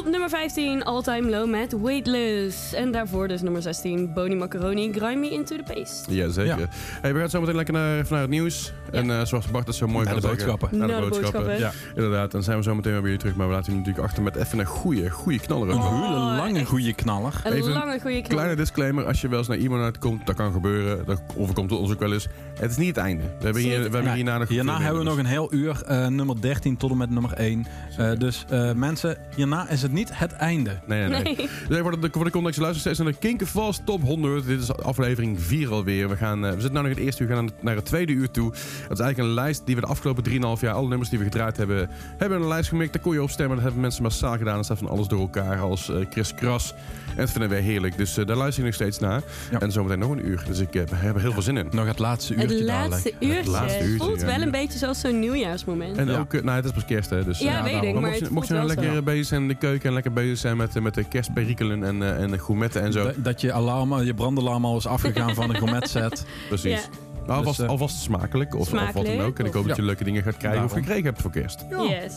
[0.05, 2.73] Op nummer 15, All Time Low met Weightless.
[2.73, 6.15] En daarvoor dus nummer 16, Boni Macaroni, Grind Me Into the Paste.
[6.15, 6.59] Ja, zeker.
[6.59, 6.67] Ja.
[7.01, 8.73] Hey, we gaan zo meteen lekker naar, naar het nieuws.
[8.91, 10.77] En eh, zoals Bart dat zo mooi Naar kan de zeggen, boodschappen.
[10.77, 11.45] Naar de Naar de boodschappen.
[11.45, 11.79] boodschappen.
[11.95, 11.95] Ja.
[11.95, 13.35] Inderdaad, dan zijn we zo meteen weer bij jullie terug.
[13.35, 15.69] Maar we laten jullie natuurlijk achter met even een goede, goede knaller.
[15.69, 15.83] Een ook.
[15.83, 17.41] hele lange goede knaller.
[17.43, 18.29] Een Even lange goede knal.
[18.37, 21.05] Kleine disclaimer, als je wel eens naar iemand uitkomt, dat kan gebeuren.
[21.05, 22.27] Dat overkomt ons ook wel eens.
[22.59, 23.23] Het is niet het einde.
[23.23, 26.07] We hebben, hier, we hebben hierna nog hierna hebben we nog een heel uur, eh,
[26.07, 27.65] nummer 13 tot en met nummer 1.
[27.97, 30.79] Eh, dus eh, mensen, hierna is het niet het einde.
[30.85, 31.35] Nee, nee, nee.
[31.35, 31.49] Nee.
[31.67, 34.45] Dus voor de, voor de context, luister steeds naar de Kinkervast Top 100.
[34.45, 36.09] Dit is aflevering 4 alweer.
[36.09, 38.13] We, gaan, we zitten nu nog in het eerste uur, we gaan naar het tweede
[38.13, 38.53] uur toe.
[38.87, 40.31] Dat is eigenlijk een lijst die we de afgelopen 3,5
[40.61, 42.93] jaar, alle nummers die we gedraaid hebben, hebben een lijst gemikt.
[42.93, 43.55] Daar kon je op stemmen.
[43.55, 44.57] Dat hebben mensen massaal gedaan.
[44.57, 46.73] Er staat van alles door elkaar als eh Chris Kras.
[47.07, 47.97] En dat vinden wij heerlijk.
[47.97, 49.21] Dus eh, daar luister je nog steeds naar.
[49.51, 49.59] Ja.
[49.59, 50.43] En zometeen nog een uur.
[50.47, 51.67] Dus ik eh, heb er heel veel zin in.
[51.71, 53.35] Nog het laatste Het uurtje laatste dadelijk.
[53.37, 53.51] uurtje.
[53.51, 55.97] laatste uurtje, voelt wel een beetje zoals zo'n nieuwjaarsmoment.
[55.97, 56.17] En Ja.
[56.19, 57.23] ook, nou het is pas kerst hè.
[57.23, 57.87] Dus, ja, weet daarom.
[57.89, 58.75] ik, Maar mocht je, het mocht nou zo.
[58.75, 62.03] lekker bezig zijn in de keuken en lekker bezig zijn met, met de kerstperikelen en,
[62.03, 63.03] eh, en de gourmetten en zo.
[63.03, 66.25] Dat, dat je, alarm, je brandalarm al is afgegaan van de gourmet set.
[66.49, 66.89] Precies.
[67.27, 69.39] Maar alvast, Dus, eh, alvast smakelijk, of, of wat dan ook.
[69.39, 71.65] En ik hoop of- dat je leuke dingen gaat krijgen of gekregen hebt voor kerst.
[71.69, 72.13] Yes.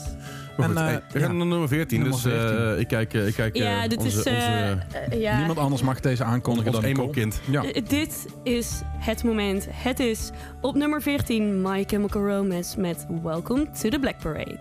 [0.59, 1.37] En, eh, hey, we gaan ja.
[1.37, 2.01] naar nummer 14.
[2.01, 2.79] Nummer dus eh, 14.
[2.79, 4.17] ik kijk, ik kijk Ja, dit onze, is...
[4.27, 4.79] onze,
[5.19, 5.37] ja.
[5.39, 7.03] Niemand anders mag deze aankondigen dan Nicole.
[7.03, 7.41] emo-kind.
[7.51, 7.63] Ja.
[7.89, 9.67] Dit is het moment.
[9.71, 10.31] Het is
[10.61, 14.59] op nummer 14 My Chemical Romance met Welcome to the Black Parade.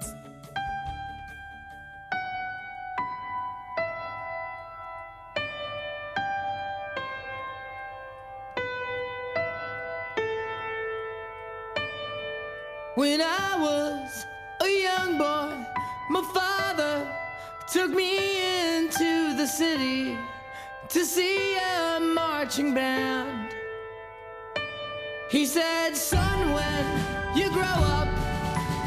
[19.58, 20.16] City
[20.88, 23.50] to see a marching band.
[25.32, 26.86] He said, Son, when
[27.36, 28.08] you grow up,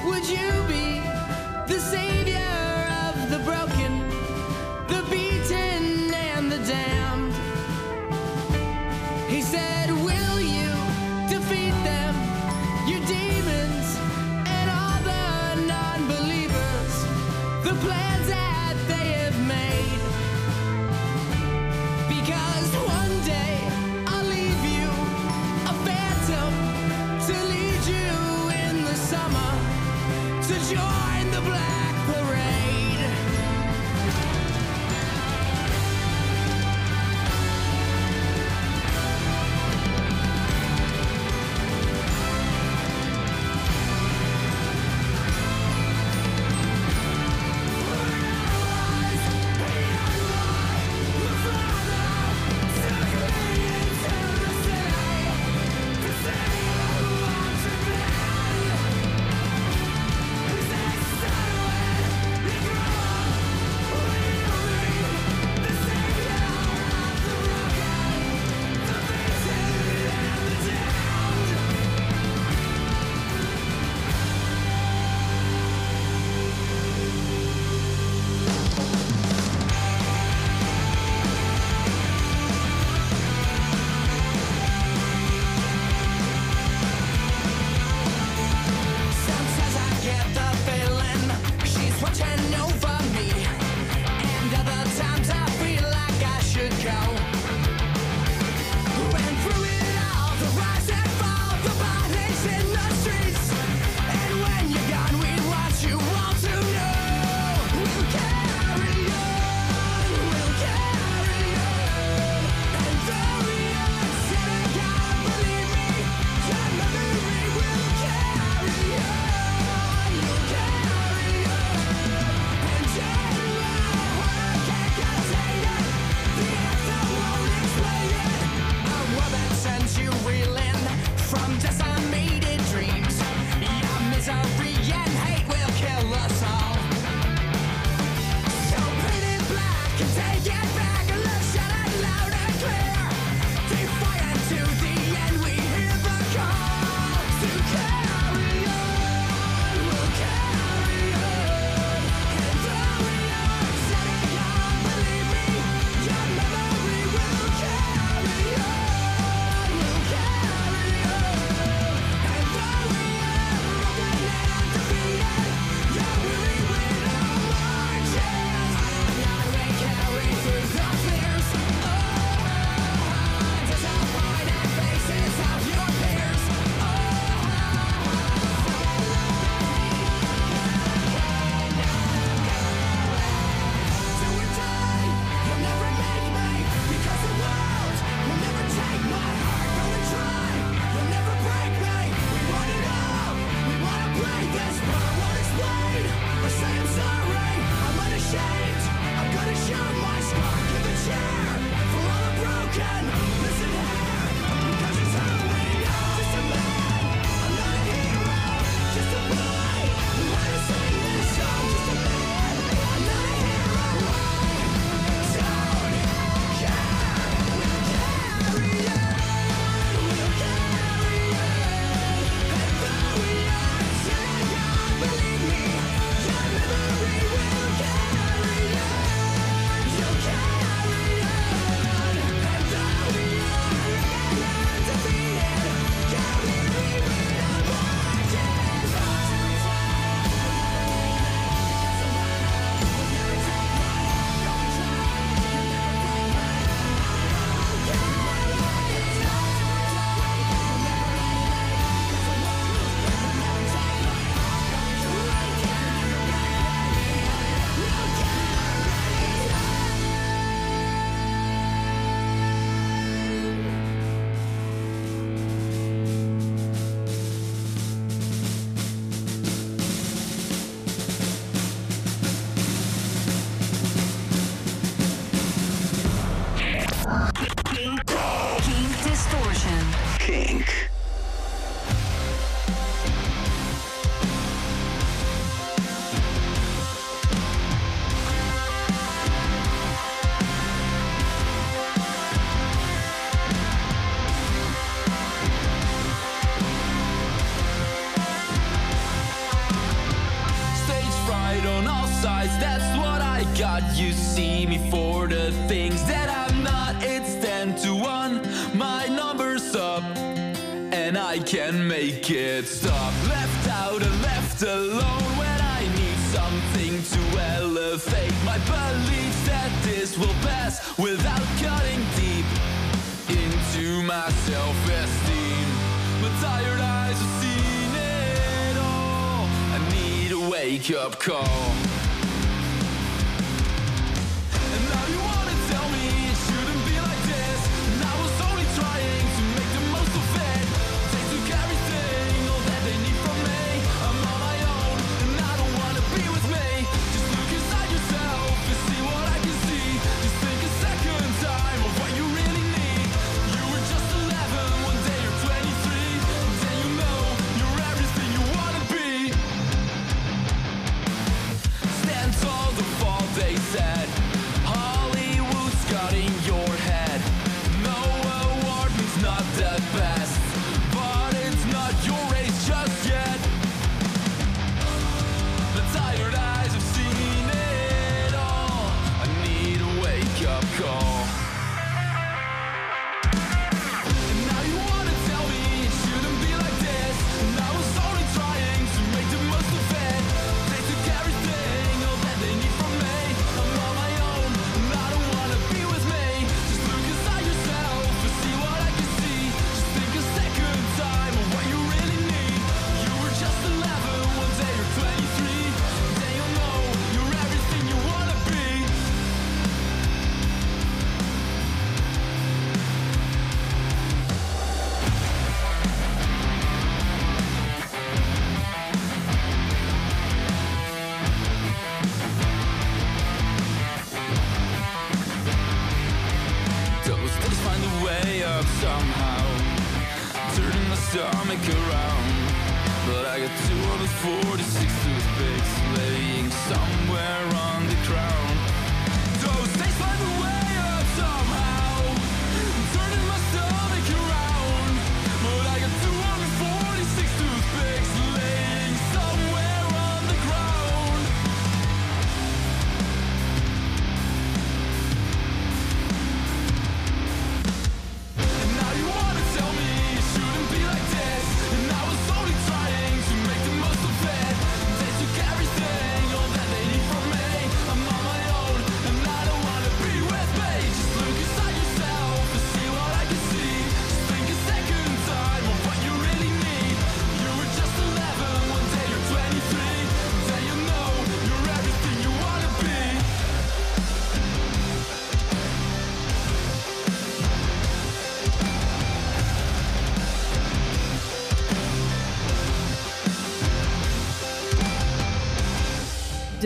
[0.05, 1.01] would you be
[1.67, 2.55] the savior
[3.05, 4.10] of the broken,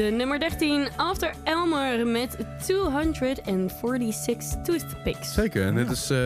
[0.05, 5.34] De nummer 13, After Elmer met 246 toothpicks.
[5.34, 6.18] Zeker, en dit is eh,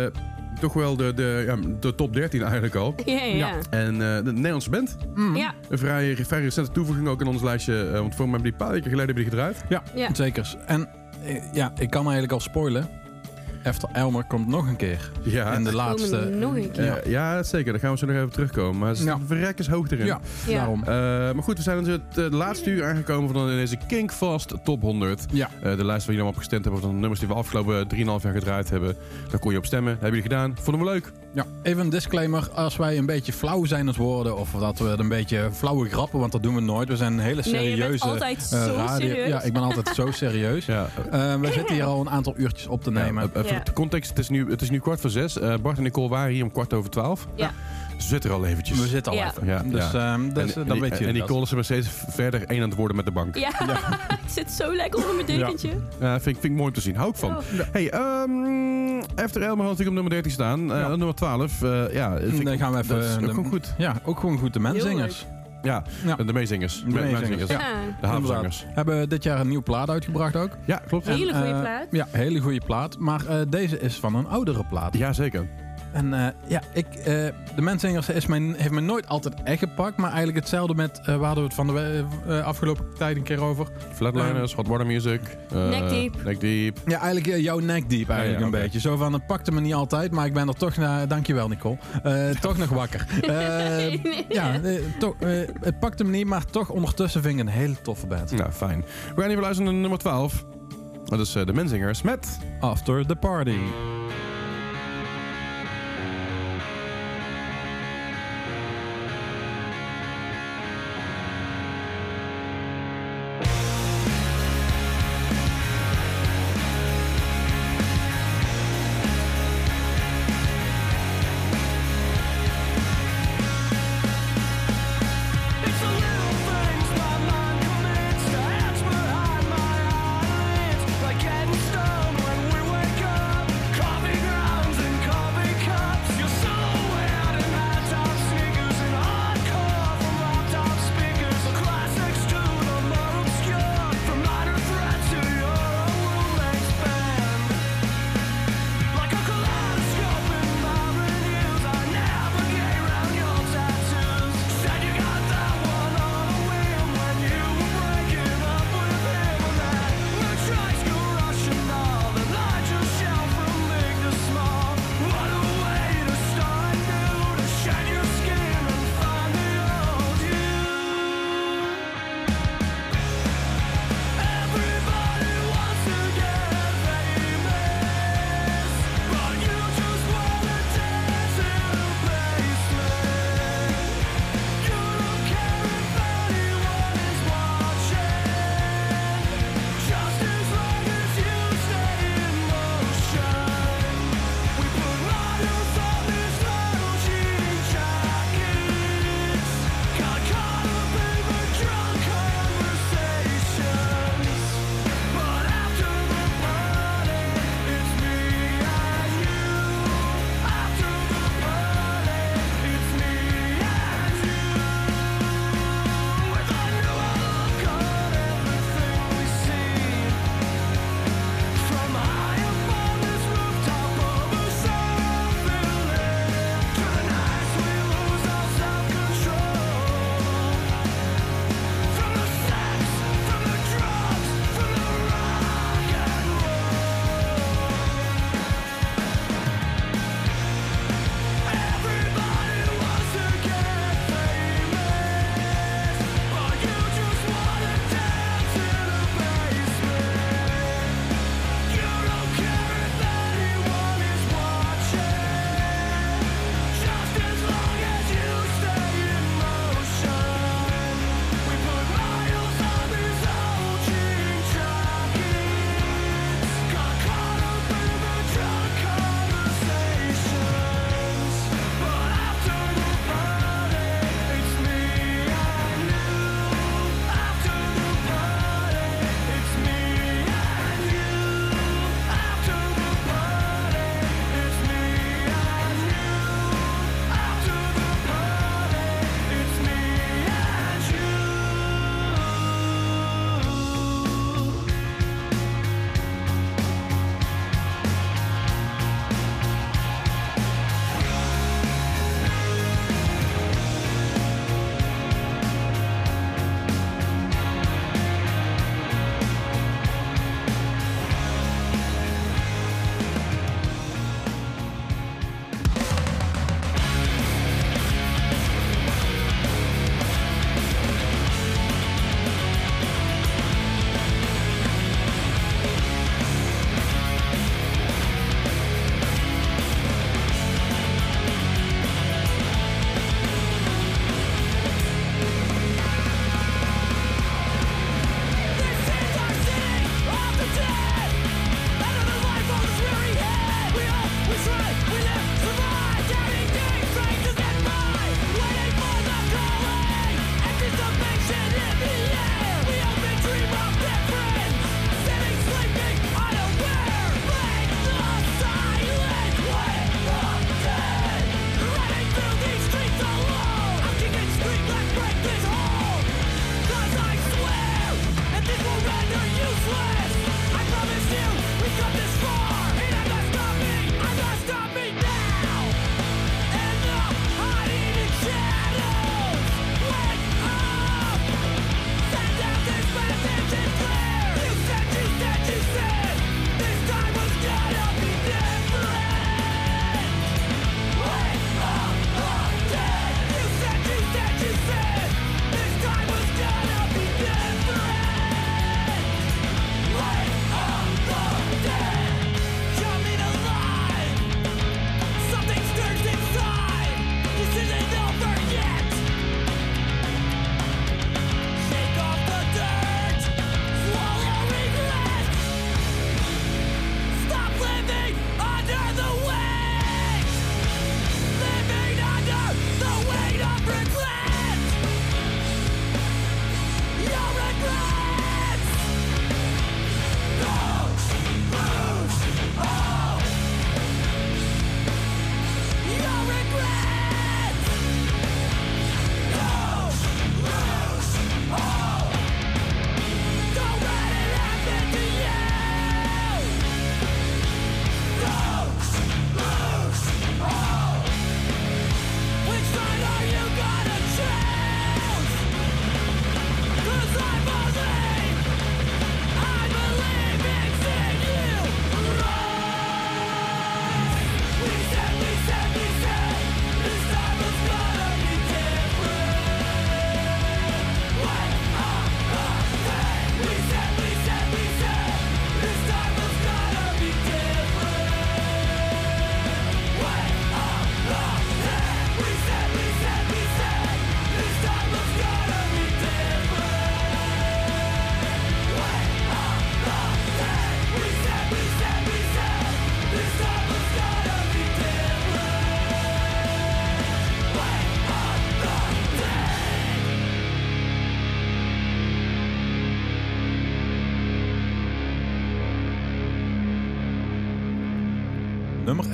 [0.60, 2.94] toch wel de, de, ja, de top 13 eigenlijk al.
[3.04, 3.52] Ja, ja, ja.
[3.70, 4.96] En eh, de Nederlandse band.
[5.34, 5.54] Ja.
[5.68, 7.88] Een vrij, vrij recente toevoeging ook in ons lijstje.
[7.92, 9.64] eh, want voor mij hebben die een paar weken geleden hebben die gedraaid.
[9.68, 10.14] Ja, Ja.
[10.14, 10.56] zeker.
[10.66, 10.88] En
[11.52, 12.88] ja, ik kan eigenlijk al spoilen.
[13.64, 15.10] After Elmer komt nog een keer.
[15.22, 16.16] Ja, in de laatste.
[16.38, 17.08] nog een keer.
[17.08, 17.72] Ja, zeker.
[17.72, 18.78] Daar gaan we zo nog even terugkomen.
[18.78, 19.18] Maar het is Ja.
[19.26, 20.06] verrek is hoog erin.
[20.06, 20.56] Ja, Ja.
[20.56, 20.80] daarom.
[20.80, 20.86] Eh,
[21.34, 25.24] maar goed, we zijn dus het eh, laatste uur aangekomen van deze Kinkfast Top 100.
[25.32, 25.48] Ja.
[25.62, 27.88] Eh, de lijst waar jullie allemaal op gestemd hebben van de nummers die we afgelopen
[27.88, 28.96] 3,5 jaar gedraaid hebben.
[29.30, 29.92] Daar kon je op stemmen.
[29.92, 30.56] Dat hebben jullie gedaan.
[30.62, 31.12] Vonden we leuk.
[31.32, 32.48] Ja, even een disclaimer.
[32.54, 35.88] Als wij een beetje flauw zijn aan het worden, of dat we een beetje flauwe
[35.88, 36.88] grappen, want dat doen we nooit.
[36.88, 39.06] We zijn een hele Nee, je bent serieuze altijd eh, zo radio.
[39.08, 39.28] serieus.
[39.28, 40.66] Ja, ik ben altijd zo serieus.
[40.66, 43.22] Ja, Eh, we zitten hier al een aantal uurtjes op te nemen.
[43.22, 43.54] Ja, even Ja.
[43.56, 45.38] voor de context, het is, nu, het is nu kwart voor zes.
[45.38, 47.26] Eh, Bart en Nicole waren hier om kwart over twaalf.
[47.34, 47.50] Ja.
[47.98, 48.80] Ze zitten er al eventjes.
[48.80, 49.26] we zitten al Ja.
[49.30, 49.46] even.
[49.46, 50.12] Ja, dus ja.
[50.12, 52.62] ehm, dus, en, dan en, weet je en Nicole is er maar steeds verder één
[52.62, 53.36] aan het worden met de bank.
[53.36, 53.50] Ja,
[54.22, 55.70] het zit zo lekker onder mijn dekentje.
[56.00, 56.96] Ja, vind, ik- vind ik mooi om te zien.
[56.96, 57.30] Hou ik van.
[57.30, 57.42] Oh.
[57.72, 58.86] Hey, ehm
[59.16, 60.72] After Elmer had natuurlijk op nummer 13 staan.
[60.72, 60.88] Eh, Ja.
[60.88, 61.62] Nummer 12.
[61.62, 62.94] eh, ja, vind ik- Dan gaan we even.
[62.96, 63.74] Dat is ook de- gewoon goed.
[63.78, 65.26] Ja, ook gewoon goed de menzingers.
[65.62, 66.16] Ja, Ja.
[66.16, 66.82] de meezingers.
[66.86, 67.60] De meezingers, ja.
[68.00, 68.64] De havenzangers.
[68.68, 70.50] Hebben dit jaar een nieuwe plaat uitgebracht ook.
[70.64, 71.06] Ja, klopt.
[71.06, 71.86] Hele goede Eh, plaat.
[71.90, 72.98] Ja, hele goede plaat.
[72.98, 74.96] Maar eh, deze is van een oudere plaat.
[74.96, 75.48] Ja, zeker.
[75.92, 79.96] En eh, ja, ik, eh, de Menzingers is mijn, heeft me nooit altijd echt gepakt.
[79.96, 83.22] Maar eigenlijk hetzelfde met, eh, waar hadden we het van de eh, afgelopen tijd een
[83.22, 83.66] keer over.
[83.92, 85.20] Flatliners, Hot Water Music.
[85.52, 86.24] eh, Neck Deep.
[86.24, 86.78] Neck Deep.
[86.86, 88.80] Ja, eigenlijk jouw nekdiep eigenlijk Ja, ja, een beetje.
[88.80, 91.78] Zo van, het pakte me niet altijd, maar ik ben er toch, na, dankjewel Nicole,
[92.02, 93.06] Eh, toch nog wakker.
[93.22, 93.92] Eh,
[94.28, 95.30] ja, eh, toch, eh,
[95.60, 98.30] het pakte me niet, maar toch ondertussen vind ik een hele toffe band.
[98.30, 98.84] Nou, fijn.
[99.14, 100.44] We gaan even luisteren naar nummer 12.
[101.04, 102.38] Dat is eh, de Menzingers met...
[102.60, 103.56] After the party.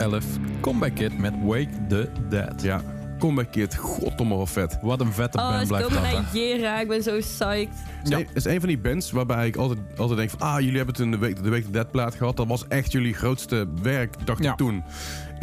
[0.05, 0.25] 11,
[0.61, 2.63] Comeback Kid met Wake the Dead.
[2.63, 2.83] Ja,
[3.19, 4.79] Comeback Kid, goddomme wel vet.
[4.83, 6.03] Wat een vette Oh, band blijft dat.
[6.03, 6.81] naar Jera.
[6.81, 7.69] Ik ben zo psyched.
[7.69, 10.39] Het is, een, het is een van die bands waarbij ik altijd, altijd denk van...
[10.41, 12.37] Ah, jullie hebben toen de Week de, week de Dead plaat gehad.
[12.37, 14.51] Dat was echt jullie grootste werk, dacht Ja.
[14.51, 14.83] ik toen.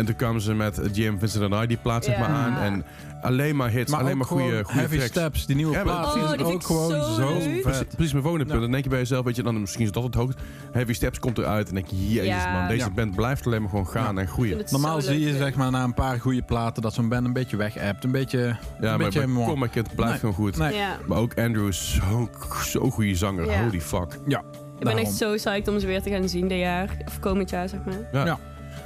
[0.02, 2.20] En toen kwamen ze met Jim Vincent and I die plaat zeg Ja.
[2.20, 2.58] maar aan.
[2.58, 2.86] En
[3.22, 5.12] alleen maar hits, Maar alleen maar goede, goede Heavy tracks.
[5.12, 7.26] Steps, die nieuwe Ja, maar plaat, Oh, die ook ik gewoon zo zo.
[7.34, 7.88] Precies, vet.
[7.96, 8.62] precies mijn volgende punt.
[8.62, 10.38] Dan denk je bij jezelf, weet je, dan misschien is dat het hoogte.
[10.72, 12.52] Heavy Steps komt eruit en denk je, jezus Ja.
[12.60, 12.92] man, deze Ja.
[12.92, 14.58] band blijft alleen maar gewoon gaan en Ik groeien.
[14.58, 17.34] het Normaal zie je zeg maar na een paar goede platen dat zo'n band een
[17.34, 19.46] beetje weg appt, een beetje, Ja, een maar beetje bij moi.
[19.48, 20.20] Comeback Kid blijft Nee.
[20.20, 20.58] gewoon goed.
[20.58, 20.76] Nee.
[20.76, 20.98] Ja.
[21.08, 22.30] Maar ook Andrew is zo'n
[22.64, 23.46] zo goede zanger.
[23.46, 23.64] Ja.
[23.64, 24.20] Holy fuck.
[24.28, 24.42] Ja,
[24.80, 26.98] Ik ben echt zo psyched om ze weer te gaan zien dit jaar.
[27.08, 28.26] Of komend jaar, zeg maar.
[28.26, 28.40] Ja.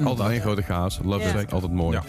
[0.04, 1.00] Altijd een grote chaos.
[1.04, 2.00] Love is altijd mooi.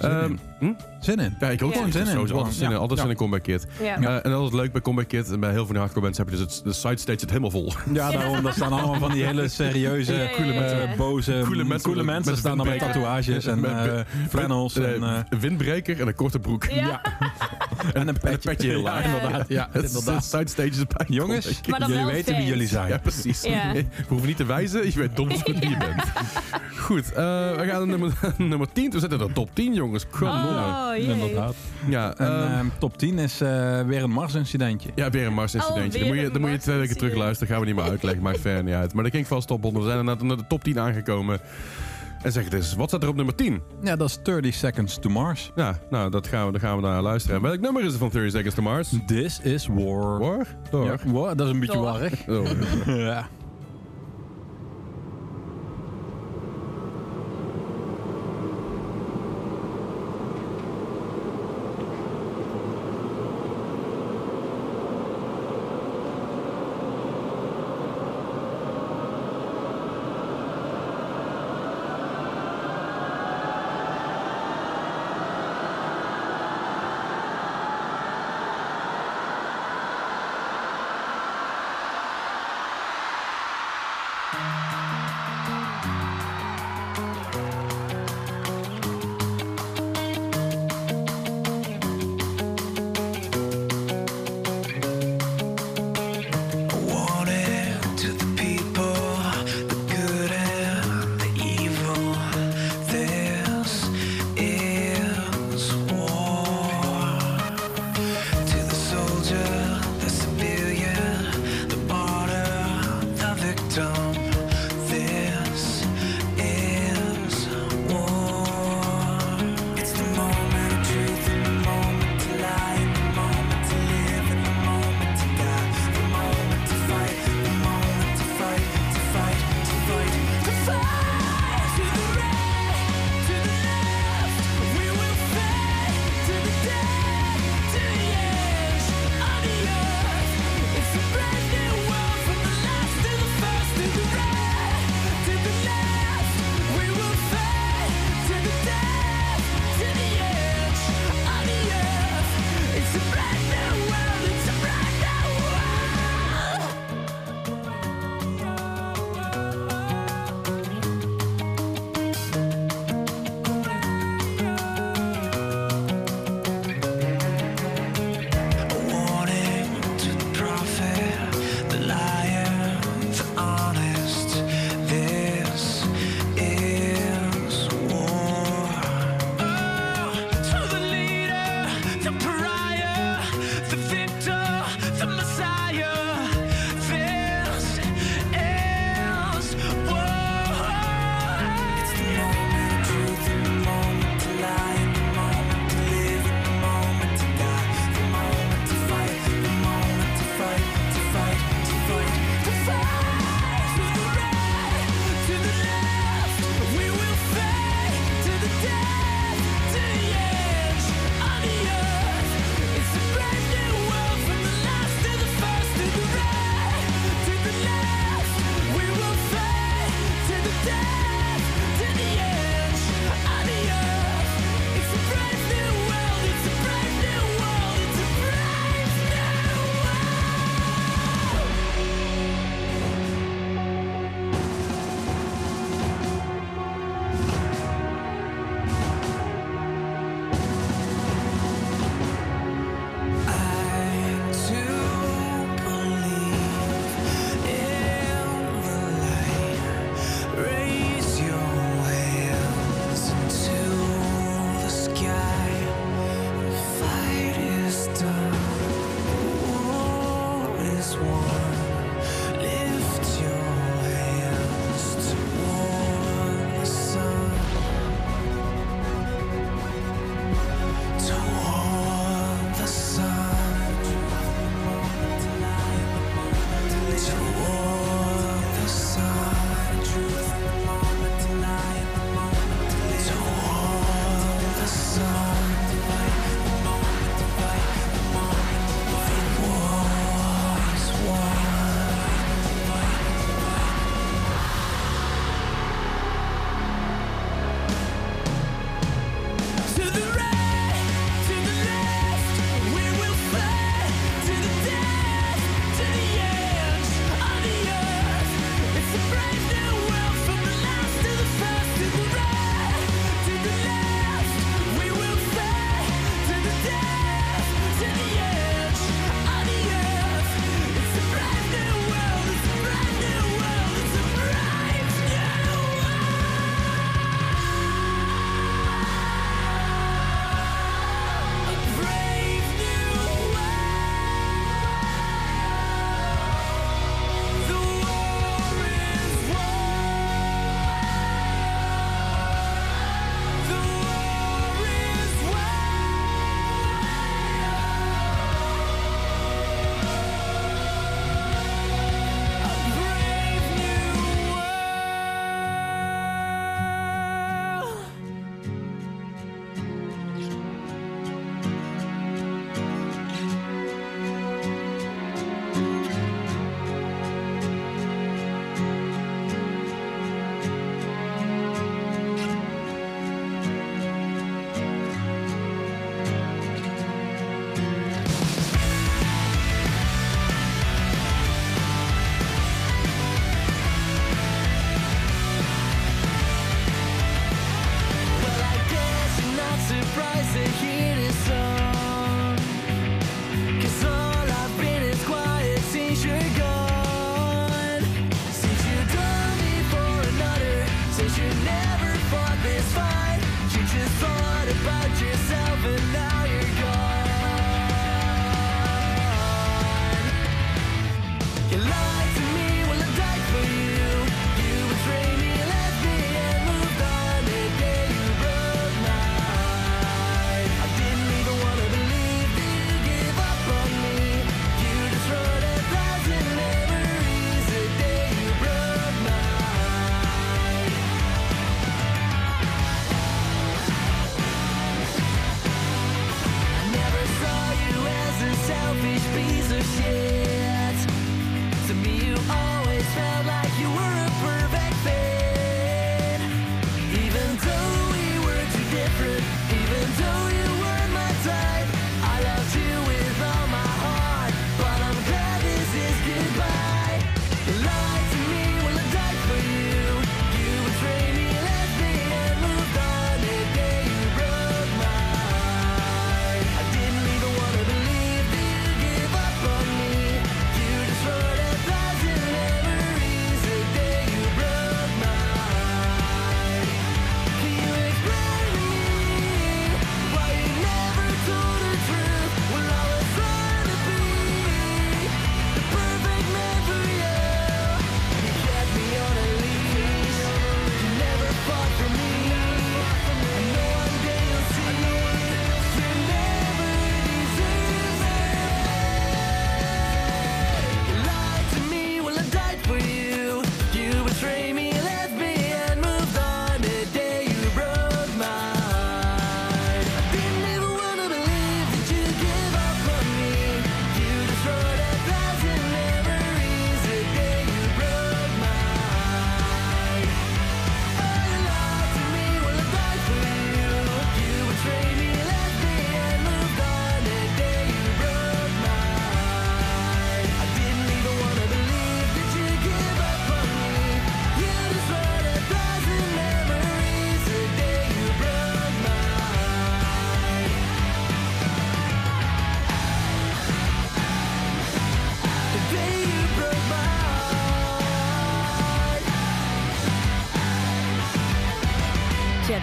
[0.00, 0.72] Ehm, hm?
[1.00, 1.36] Zin in.
[1.40, 1.76] Ja, ik ook Ja.
[1.76, 2.06] gewoon Zin in.
[2.06, 2.76] Sowieso altijd zin in, Ja.
[2.76, 3.66] altijd zin in Comeback Kid.
[3.82, 3.96] Ja.
[4.00, 5.30] Eh, en altijd leuk bij Comeback Kid.
[5.30, 7.50] En bij heel veel hardcore bands heb je dus het, de side stage zit helemaal
[7.50, 7.72] vol.
[7.92, 8.42] Ja, daarom.
[8.42, 10.60] Dat staan allemaal van die hele serieuze, Ja, ja, ja, ja.
[10.62, 12.04] eh, boze, Coole coole mensen mensen.
[12.06, 13.02] met- met staan dan met windbreker.
[13.02, 14.76] tatoeages en Met- eh, met- flannels.
[14.76, 16.64] Eh, en, eh, een windbreker en een korte broek.
[16.64, 17.00] Ja.
[17.92, 18.50] en een petje.
[18.50, 19.04] petje heel Ja, laag.
[19.04, 19.48] inderdaad.
[19.48, 20.24] Ja, Het is de inderdaad.
[20.24, 22.88] side stages bij Jongens, jullie weten wie jullie zijn.
[22.88, 23.42] Ja, precies.
[23.42, 23.72] Ja.
[23.72, 24.84] We hoeven niet te wijzen.
[24.84, 26.02] Je weet donders goed wie je bent.
[26.86, 27.14] Goed, eh,
[27.56, 28.90] we gaan naar nummer, nummer 10.
[28.90, 30.06] We zitten in de top 10, jongens.
[30.10, 30.85] Come on.
[30.90, 31.06] Oh, jee.
[31.06, 31.54] Inderdaad.
[31.88, 34.90] Ja, En ehm, ehm, top 10 is eh, weer een Mars-incidentje.
[34.94, 35.98] ja, weer een Mars-incidentje.
[35.98, 37.48] Oh, dan, moet je, een dan moet je twee weken terug luisteren.
[37.52, 38.22] Gaan we niet meer uitleggen.
[38.22, 38.94] Maakt verder niet uit.
[38.94, 39.84] Maar dat ging vast top 100.
[39.84, 41.40] We zijn naar de, naar de top 10 aangekomen.
[42.22, 43.62] En zeg het eens, wat staat er op nummer 10?
[43.82, 45.50] Ja, dat is 30 Seconds to Mars.
[45.54, 47.36] Ja, nou, dat gaan we, daar gaan we naar luisteren.
[47.36, 48.88] En welk nummer is er van 30 Seconds to Mars?
[49.06, 50.18] This is War.
[50.18, 50.46] War?
[50.70, 50.84] Door.
[50.84, 52.28] Ja, war, dat is een beetje warrig.
[52.28, 52.48] Oh.
[53.06, 53.26] ja.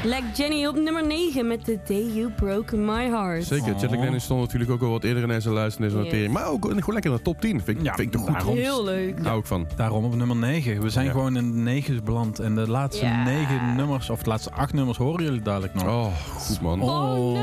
[0.04, 3.44] Jetlag Jenny op nummer 9 met The Day You Broke My Heart.
[3.44, 6.04] Zeker, Jetlag Dennis stond natuurlijk ook al wat eerder in deze lijst in deze Yes.
[6.06, 6.34] notering.
[6.34, 7.62] Maar ook gewoon lekker in de top 10.
[7.62, 8.34] Vind, ik- Ja, vind ik toch goed.
[8.34, 8.56] daarom.
[8.56, 9.20] Heel leuk.
[9.26, 9.68] Hou ik van.
[9.76, 10.82] Daarom op nummer 9.
[10.82, 11.12] We zijn Ja.
[11.12, 12.40] gewoon in de 9 beland.
[12.40, 13.24] En de laatste Ja.
[13.24, 15.84] 9 nummers, of de laatste 8 nummers, horen jullie dadelijk nog.
[15.86, 16.06] Oh,
[16.38, 16.82] goed man.
[16.82, 17.40] Oh,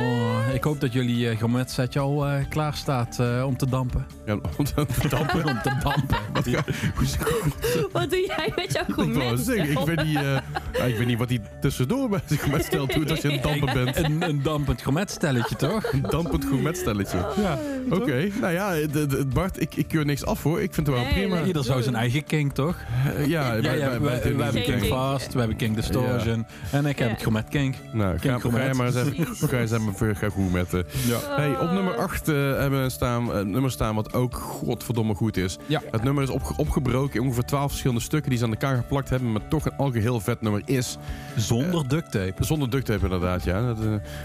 [0.54, 4.06] ik hoop dat jullie uh, gometsetje al eh, klaar staat eh, om te dampen.
[4.26, 4.94] Ja, om te dampen.
[5.54, 6.18] om te dampen.
[7.92, 9.48] Wat doe jij met jouw gourmet?
[9.48, 10.36] ik weet niet, eh,
[10.88, 13.96] ik weet niet wat hij tussendoor bij zich gourmetstelt doet als je een damper bent.
[13.96, 15.92] Een, een dampend gourmetstelletje, toch?
[15.92, 17.26] Een dampend gourmetstelletje.
[17.40, 17.58] Ja.
[17.90, 20.60] Oké, nou ja, de- de- Bart, ik, ik keur niks af hoor.
[20.62, 21.34] Ik vind het wel Nee, prima.
[21.36, 21.46] nee.
[21.46, 22.76] Ieder zou zijn eigen kink, toch?
[23.16, 24.84] Eh, ja, Ja, wij- ja, hebben King kink.
[24.84, 26.46] Fast, we hebben King Distortion.
[26.72, 27.12] En ik heb Ja.
[27.14, 27.74] het gourmet King.
[27.92, 30.84] Nou, ga, King ga jij maar eens even, ga eens even voor- ga gourmetten.
[31.06, 31.18] Ja.
[31.36, 35.58] Hey, op nummer 8 hebben we staan, een nummer staan wat ook godverdomme goed is.
[35.66, 35.82] Ja.
[35.90, 39.08] Het nummer is opge- opgebroken in ongeveer 12 verschillende stukken die ze aan elkaar geplakt
[39.10, 40.96] hebben, maar toch een algeheel vet nummer is.
[41.36, 42.39] Zonder duct tape.
[42.40, 43.66] Zonder duct tape inderdaad, ja.
[43.66, 43.78] Dat,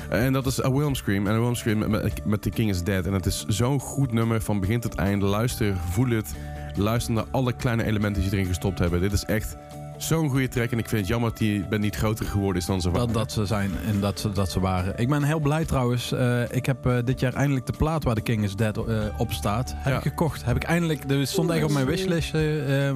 [0.10, 1.26] eh, en dat is A Wilhelm Scream.
[1.26, 3.06] En A Wilhelm Scream met, met The King is Dead.
[3.06, 5.22] En het is zo'n goed nummer van begin tot eind.
[5.22, 6.34] Luister, voel het.
[6.76, 9.02] Luister naar alle kleine elementen die erin gestopt hebben.
[9.02, 9.58] Dit is echt
[9.98, 10.72] zo'n goede track.
[10.72, 13.06] En ik vind het jammer dat die band niet groter geworden is dan ze waren.
[13.08, 14.94] Dat, dat ze zijn en dat ze, dat ze waren.
[15.00, 16.12] Ik ben heel blij trouwens.
[16.12, 18.98] eh, ik heb eh, dit jaar eindelijk de plaat waar de King is Dead eh,
[19.18, 19.74] op staat.
[19.76, 19.98] Heb Ja.
[19.98, 20.46] ik gekocht.
[20.46, 21.04] Heb ik eindelijk.
[21.12, 22.34] Er stond echt op mijn wishlist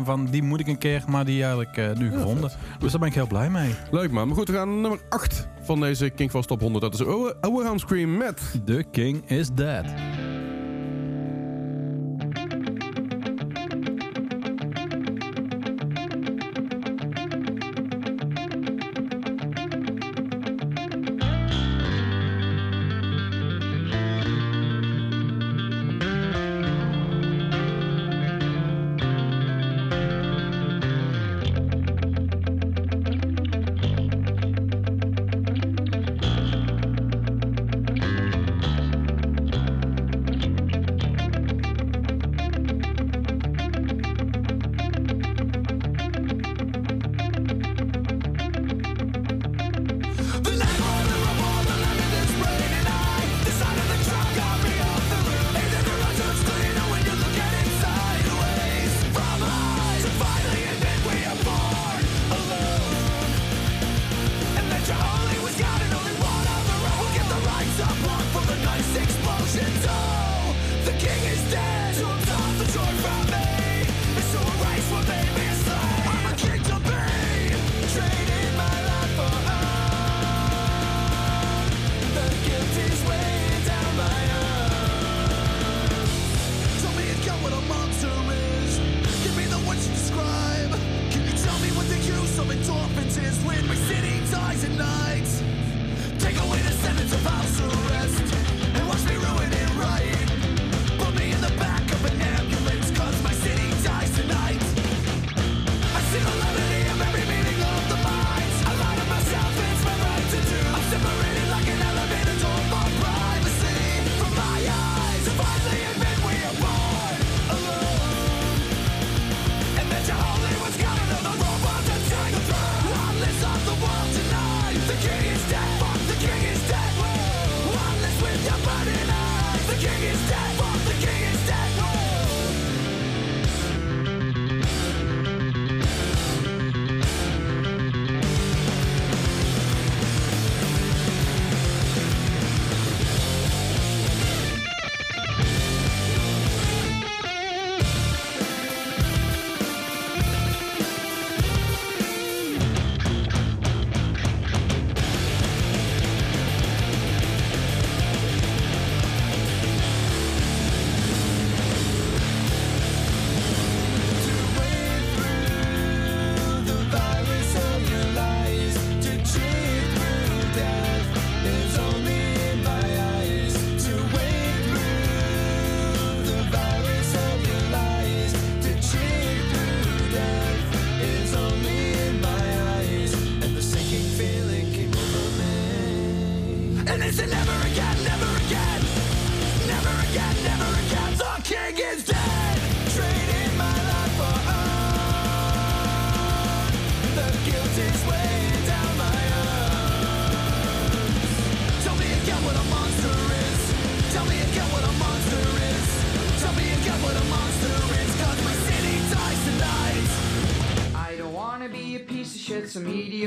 [0.04, 2.52] van die moet ik een keer, maar die eigenlijk eh, nu gevonden.
[2.80, 3.74] Dus daar ben ik heel blij mee.
[3.92, 4.28] Leuk man.
[4.28, 6.84] Maar goed, we gaan naar nummer 8 van deze King Fast Top 100.
[6.84, 7.00] Dat is
[7.42, 8.42] Wilhelm Scream met...
[8.66, 9.86] The King is Dead.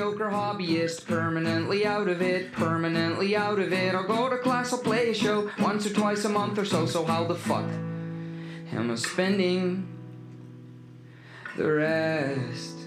[0.02, 1.06] Mediocre hobbyist.
[1.06, 3.94] Permanently out of it, permanently out of it.
[3.94, 6.86] I'll go to class, I'll play a show once or twice a month or so.
[6.86, 7.68] So how the fuck
[8.72, 9.86] am I spending
[11.56, 12.78] the rest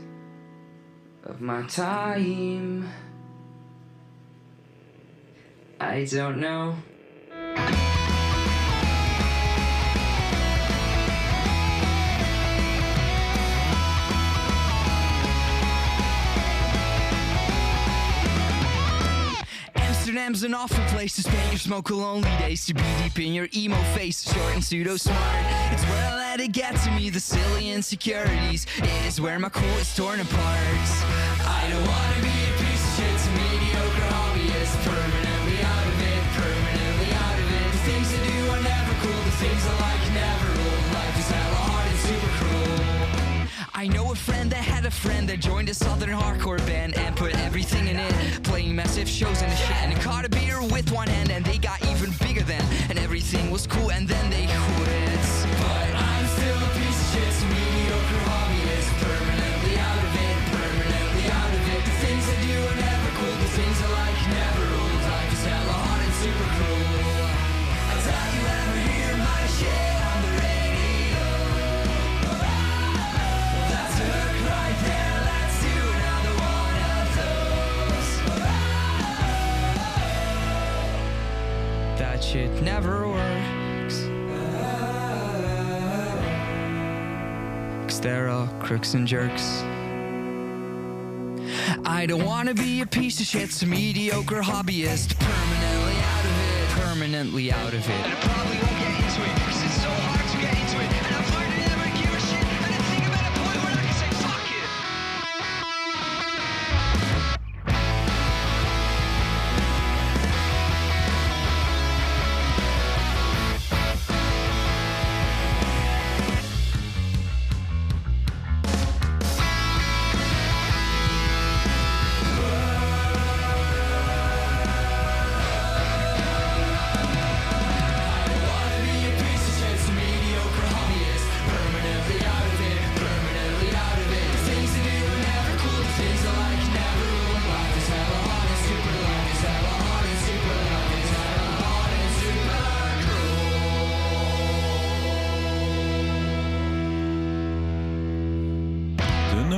[1.23, 2.89] of my time?
[5.79, 6.75] I don't know.
[20.25, 22.65] Amsterdam's an awful place to spend your smoke lonely days.
[22.65, 25.21] To be deep in your emo face, short and pseudo smart.
[25.71, 28.65] It's where I let it get to me, the silly insecurities.
[28.77, 30.57] It is where my cool is torn apart.
[31.45, 34.73] I don't wanna be a piece of shit, some mediocre hobbyist.
[34.81, 37.71] Permanently out of it, permanently out of it.
[37.73, 39.94] The things I do are never cool, the things I like
[43.85, 47.15] I know a friend that had a friend that joined a southern hardcore band and
[47.15, 49.75] put everything in it, playing massive shows the shit.
[49.75, 53.51] And caught a beer with one hand, and they got even bigger then, and everything
[53.51, 55.44] was cool, and then they quit.
[82.85, 84.01] Never works.
[87.87, 89.63] Cause they're all crooks and jerks.
[91.85, 95.17] I don't wanna be a piece of shit, some mediocre hobbyist.
[95.19, 98.64] Permanently out of it, permanently out of it.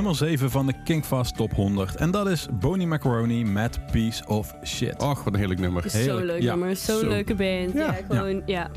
[0.08, 1.94] Nummer 7 van de Kingfast Top 100.
[1.94, 5.02] En dat is Boney Macaroni met Piece of Shit.
[5.02, 5.90] Och, wat een heerlijk nummer.
[5.90, 6.26] Zo'n Heerlijk.
[6.26, 7.08] leuk Ja, nummer, zo'n zo.
[7.08, 7.72] leuke band.
[7.72, 7.94] Ja, Ja.
[8.08, 8.70] gewoon, ja.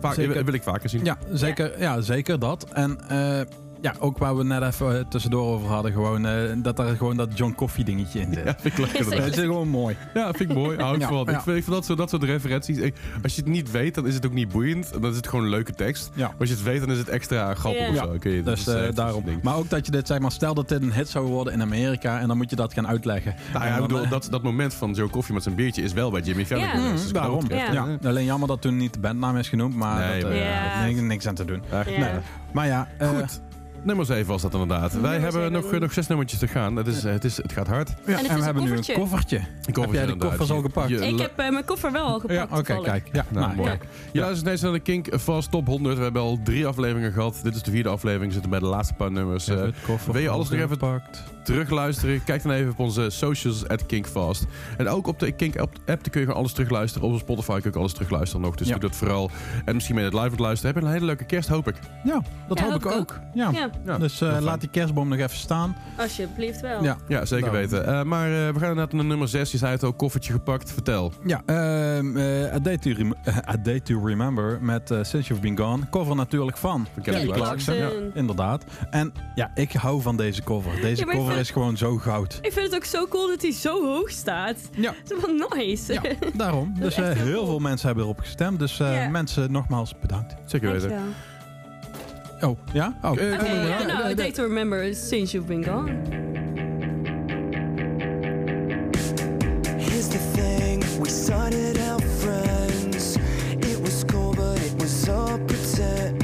[0.00, 0.44] Vaak, Zeker.
[0.44, 1.04] wil ik vaker zien.
[1.04, 2.00] Ja, zeker, ja.
[2.00, 2.66] zeker dat.
[2.72, 3.40] En eh,
[3.84, 7.16] ja, ook waar we net even eh, tussendoor over hadden, gewoon, eh, dat er gewoon
[7.16, 8.44] dat John Coffee dingetje in zit.
[8.44, 9.18] Ja, vind ik inderdaad.
[9.24, 9.96] Dat is gewoon mooi.
[10.14, 10.78] Ja, vind ik mooi.
[10.78, 11.24] Hou ik Ja, van.
[11.26, 11.32] ja.
[11.32, 12.78] Ik vind, ik vind dat, zo, dat soort referenties.
[12.78, 14.92] ik- als je het niet weet, dan is het ook niet boeiend.
[15.00, 16.10] Dan is het gewoon een leuke tekst.
[16.14, 16.26] Ja.
[16.26, 18.12] Maar als je het weet, dan is het extra grappig of zo.
[18.18, 19.24] Dat Dus is daarom.
[19.42, 21.62] Maar ook dat je dit, zeg maar, stel dat dit een hit zou worden in
[21.62, 23.34] Amerika en dan moet je dat gaan uitleggen.
[23.52, 26.10] Nou ja, ik bedoel, dat, dat moment van Joe Coffee met zijn biertje is wel
[26.10, 26.64] bij Jimmy Fallon.
[26.64, 26.74] Ja.
[26.74, 27.44] mm, Dus daarom.
[27.48, 27.86] Ja.
[28.04, 30.84] Alleen jammer dat toen niet de bandnaam is genoemd, maar Nee, dat, eh, Ja.
[30.84, 31.62] niks, niks aan te doen.
[31.98, 32.08] Nee.
[32.52, 33.40] Maar ja, eh, Goed.
[33.84, 35.00] Nummer 7 was dat inderdaad.
[35.00, 36.76] Wij hebben nog, nog zes nummertjes te gaan.
[36.76, 37.88] Het, is, eh, het, is, het gaat hard.
[37.88, 39.00] ja, het en we een hebben nu een koffertje.
[39.00, 39.36] koffertje.
[39.66, 40.90] Ik Heb jij de koffers al gepakt?
[40.90, 42.50] Ik heb eh, mijn koffer wel al gepakt.
[42.50, 43.08] Ja, oké, kijk.
[43.12, 43.68] Ja, Nou, nou, mooi.
[43.68, 43.84] kijk.
[44.12, 45.96] Je luistert steeds naar de Kink Fast Top 100.
[45.96, 47.40] We hebben al drie afleveringen gehad.
[47.42, 48.26] Dit is de vierde aflevering.
[48.26, 49.48] We zitten bij de laatste paar nummers.
[49.48, 49.62] Eh,
[50.12, 51.22] wil je alles nog even gepakt?
[51.44, 52.24] Terugluisteren?
[52.24, 54.44] Kijk dan even op onze socials at Kinkfast.
[54.76, 57.08] En ook op de Kink app, app kun je gewoon alles terugluisteren.
[57.08, 58.54] Op Spotify kun je ook alles terugluisteren nog.
[58.54, 58.72] Dus Ja.
[58.72, 59.30] doe dat vooral.
[59.64, 60.74] En misschien ben je het live aan het luisteren.
[60.74, 61.76] Heb je een hele leuke kerst, hoop ik.
[62.04, 63.18] Ja, dat Ja, hoop ik ook.
[63.34, 63.50] Ja.
[63.50, 65.76] Ja, Ja, Dus eh, laat die kerstboom nog even staan.
[65.98, 66.82] alsjeblieft wel.
[66.82, 67.70] Ja, Ja, zeker Daarom.
[67.70, 67.86] weten.
[67.86, 69.50] Eh, maar eh, we gaan inderdaad naar nummer 6.
[69.52, 70.72] Je zei het al, koffertje gepakt.
[70.72, 71.12] Vertel.
[71.24, 73.14] ja ehm, eh, A, Day to Rem-
[73.54, 75.88] A Day to Remember met Since You've Been Gone.
[75.90, 77.76] Cover natuurlijk van Kelly Clarkson.
[78.14, 78.64] Inderdaad.
[78.90, 80.80] En ja, ik hou van deze cover.
[80.80, 82.38] Deze cover vind- is gewoon zo goud.
[82.42, 84.56] Ik vind het ook zo cool dat hij zo hoog staat.
[84.76, 84.94] Ja.
[85.08, 85.92] Zo van nice.
[85.92, 86.00] Ja,
[86.34, 86.72] daarom.
[86.74, 87.46] Dat Dus is eh, heel heel cool.
[87.46, 88.58] veel mensen hebben erop gestemd.
[88.58, 89.08] Dus eh, Ja.
[89.08, 90.34] mensen, nogmaals bedankt.
[90.46, 90.92] Zeker weten.
[92.40, 92.98] Oh, ja?
[93.02, 93.22] Oh, Ja,
[93.86, 95.92] nou, nee, a day to remember since you've been gone.
[99.78, 103.16] Here's the thing, we started out friends.
[103.58, 106.23] It was cool, but it was all pretend.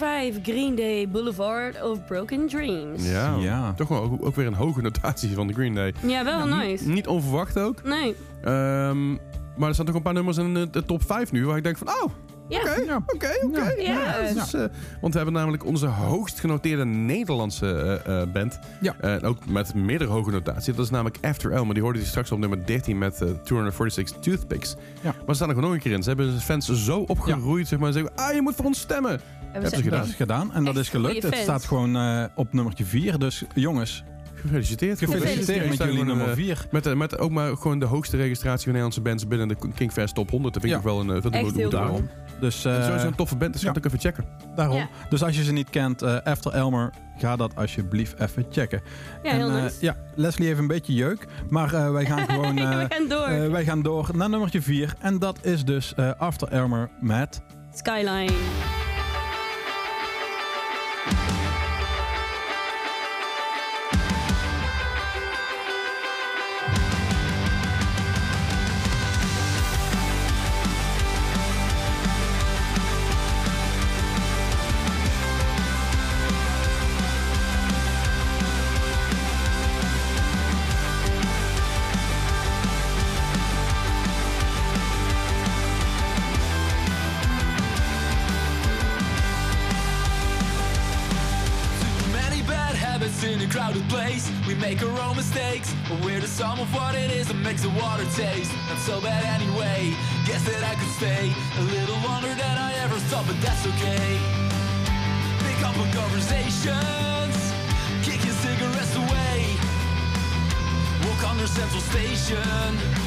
[0.00, 3.08] 5, Green Day Boulevard of Broken Dreams.
[3.10, 3.72] Ja, Ja.
[3.72, 5.94] toch wel ook, ook weer een hoge notatie van de Green Day.
[6.06, 6.88] Ja, wel nice.
[6.88, 7.82] Niet onverwacht ook.
[7.82, 8.14] Nee.
[8.42, 9.10] Ehm,
[9.56, 11.62] maar er staan toch een paar nummers in de, de top 5 nu waar ik
[11.62, 12.10] denk van, oh,
[12.48, 12.60] Ja.
[12.60, 12.96] oké, Ja.
[13.06, 13.74] oké, oké.
[13.78, 14.22] Ja.
[14.34, 14.60] dat is, eh,
[15.00, 18.58] want we hebben namelijk onze hoogst genoteerde Nederlandse eh, eh, band.
[18.80, 18.94] Ja.
[19.00, 20.74] Eh, ook met meerdere hoge notaties.
[20.76, 21.74] Dat is namelijk After Elmer.
[21.74, 24.76] Die hoorde je straks op nummer 13 met eh, 246 Toothpicks.
[25.00, 25.02] Ja.
[25.02, 26.02] Maar ze staan er gewoon nog een keer in.
[26.02, 27.92] Ze hebben de fans zo opgeroeid, zeg maar.
[27.92, 29.20] Ze zeggen, ah, je moet voor ons stemmen.
[29.52, 30.08] Hebben Hebben ze Dat gedaan.
[30.08, 31.22] is gedaan en dat Echt is gelukt.
[31.22, 33.18] Het staat gewoon eh, op nummertje 4.
[33.18, 34.04] Dus jongens,
[34.34, 34.98] Gefeliciteerd.
[34.98, 36.66] gefeliciteerd met jullie nummer eh, 4.
[36.70, 40.14] Met, eh, met ook maar gewoon de hoogste registratie van Nederlandse bands binnen de Kingfest
[40.14, 40.54] Top 100.
[40.54, 40.88] Dat vind ik Ja.
[40.90, 41.16] ook wel een...
[41.16, 42.08] eh, dat Echt heel daarom.
[42.40, 43.74] Dus eh, sowieso een toffe band, dus ga ja.
[43.76, 44.24] ook even checken.
[44.54, 44.76] daarom.
[44.76, 44.88] Ja.
[45.08, 48.80] Dus als je ze niet kent, eh, After Elmer, ga dat alsjeblieft even checken.
[49.22, 49.76] Ja, heel en, eh, nice.
[49.80, 52.58] ja, Leslie heeft een beetje jeuk, maar eh, wij gaan gewoon...
[52.58, 53.26] eh, We gaan door.
[53.26, 54.94] eh, wij gaan door naar nummertje 4.
[55.00, 57.42] En dat is dus eh, After Elmer met...
[57.74, 58.32] Skyline.
[98.20, 98.52] Taste.
[98.68, 99.94] Not so bad anyway.
[100.26, 104.08] Guess that I could stay a little longer than I ever thought, but that's okay.
[105.44, 107.36] Pick up on conversations,
[108.04, 109.36] kick your cigarettes away.
[111.04, 112.99] Walk under Central Station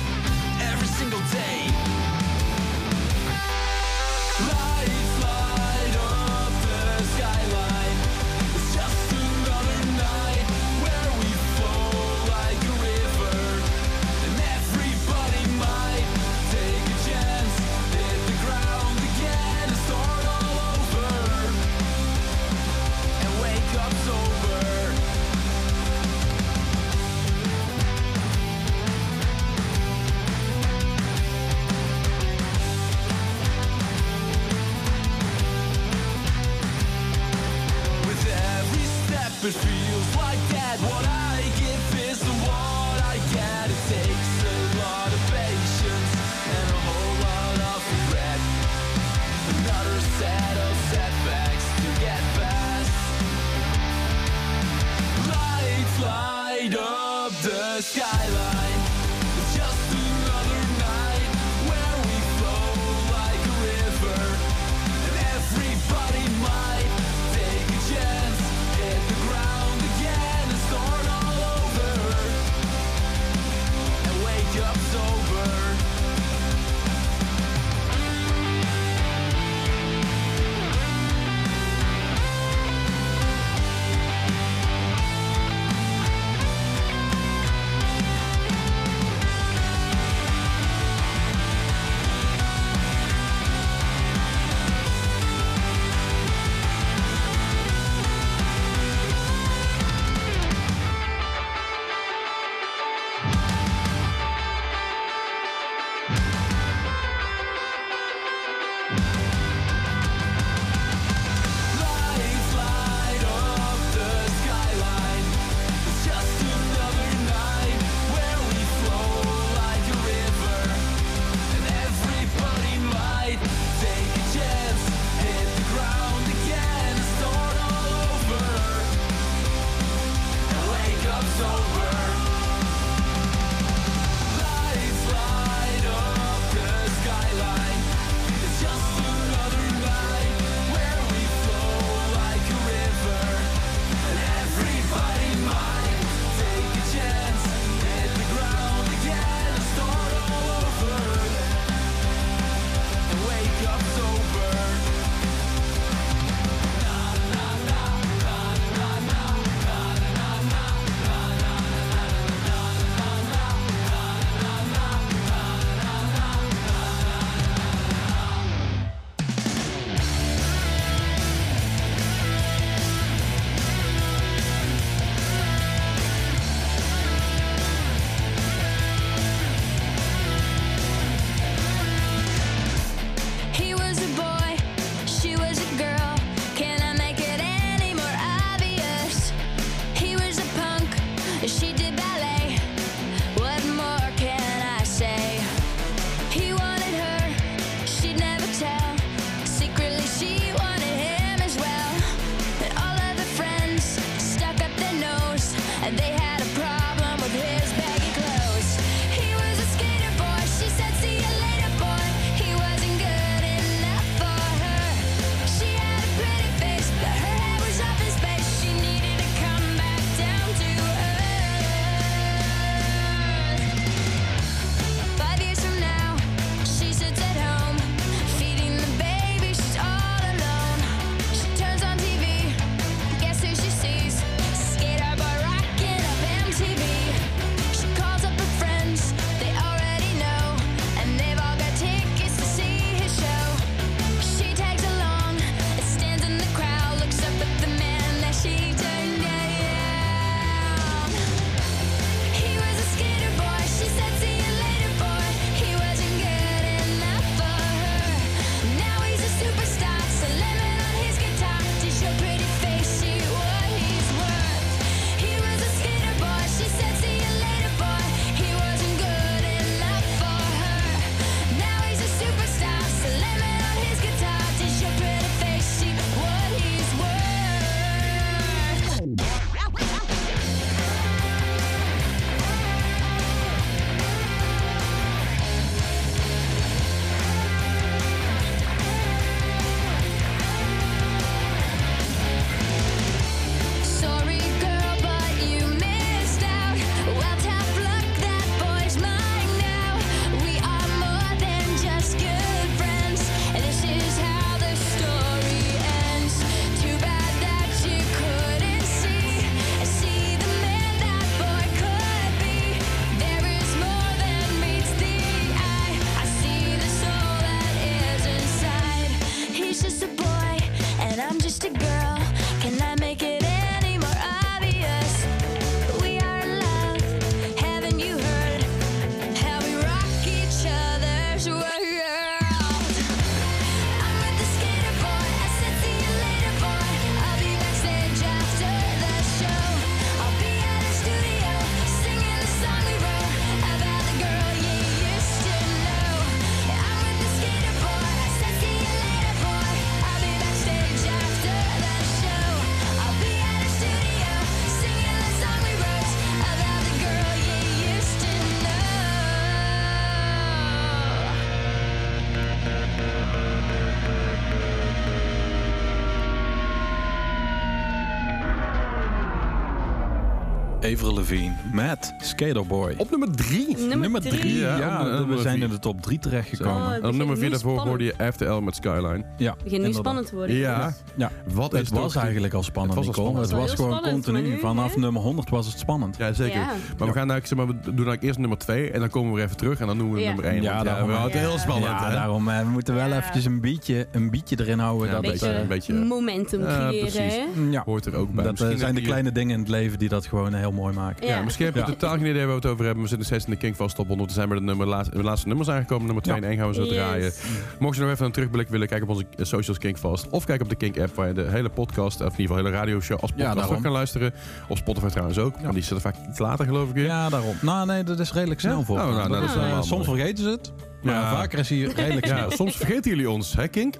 [370.94, 372.94] Avril Lavigne met Skaterboy.
[372.98, 373.78] Op nummer drie.
[373.78, 374.40] Nummer, drie.
[374.40, 374.58] drie.
[374.58, 375.64] Ja, Ja, we zijn vier.
[375.64, 376.94] in de top 3 Oh, terechtgekomen.
[376.94, 379.24] En op nummer nu 4 daarvoor hoorde je After L met Skyline.
[379.38, 379.96] Ja, Het begint nu inderdaad.
[379.96, 380.56] spannend te worden.
[380.56, 380.94] Ja.
[381.16, 383.46] Ja, wat het is was eigenlijk al spannend, Het was al Nicole.
[383.46, 383.52] spannend.
[383.52, 384.50] Het was Het was gewoon spannend, continu.
[384.50, 386.18] nu, Vanaf nummer 100 was het spannend.
[386.18, 386.60] Ja, zeker.
[386.60, 386.66] Ja.
[386.98, 389.30] Maar we gaan eigenlijk, zeg maar, we doen eigenlijk eerst nummer 2 en dan komen
[389.30, 390.28] we weer even terug en dan noemen we Ja.
[390.34, 390.62] nummer 1.
[390.62, 391.08] Ja, daarom.
[391.08, 391.62] we houden het heel Ja.
[391.62, 391.86] spannend.
[392.00, 392.48] ja, daarom.
[392.50, 393.18] eh, we moeten wel Ja.
[393.18, 395.08] eventjes een beetje, een beetje erin houden.
[395.08, 395.94] Ja, dat een het, beetje, eh, een beetje.
[395.94, 398.44] Momentum Ja, creëren, ja, Hoort er ook bij.
[398.44, 401.28] dat eh, zijn de kleine dingen in het leven die dat gewoon heel mooi maken.
[401.28, 401.44] Ja, Ja.
[401.44, 401.86] misschien heb je Ja.
[401.86, 403.04] totaal geen idee waar we het over hebben.
[403.04, 404.30] We zitten steeds in de Kingfast top 100.
[404.30, 406.06] We zijn bij de, nummer, laatste, de laatste nummers aangekomen.
[406.06, 406.42] Nummer 2 Ja.
[406.42, 406.94] en 1 gaan we zo Yes.
[406.94, 407.32] draaien.
[407.80, 410.30] Mocht je nog even een terugblik willen, kijk op onze socials Kingfast.
[410.30, 412.56] Of kijk op de Kink app waar je de hele podcast, of in ieder geval
[412.58, 414.34] de hele radioshow als podcast terug kan luisteren.
[414.68, 415.60] Op Spotify trouwens ook.
[415.62, 417.06] Want die zitten vaak iets later geloof ik weer.
[417.06, 417.56] Ja, daarom.
[417.62, 418.84] Nou, nee, dat is redelijk snel Ja?
[418.86, 419.00] voor.
[419.00, 420.20] Oh, nou, nou, soms mooi.
[420.20, 420.72] vergeten ze het.
[421.04, 421.36] Maar Ja.
[421.36, 422.50] vaker is hij redelijk snel.
[422.50, 423.96] Ja, soms vergeten jullie ons, hè Kink?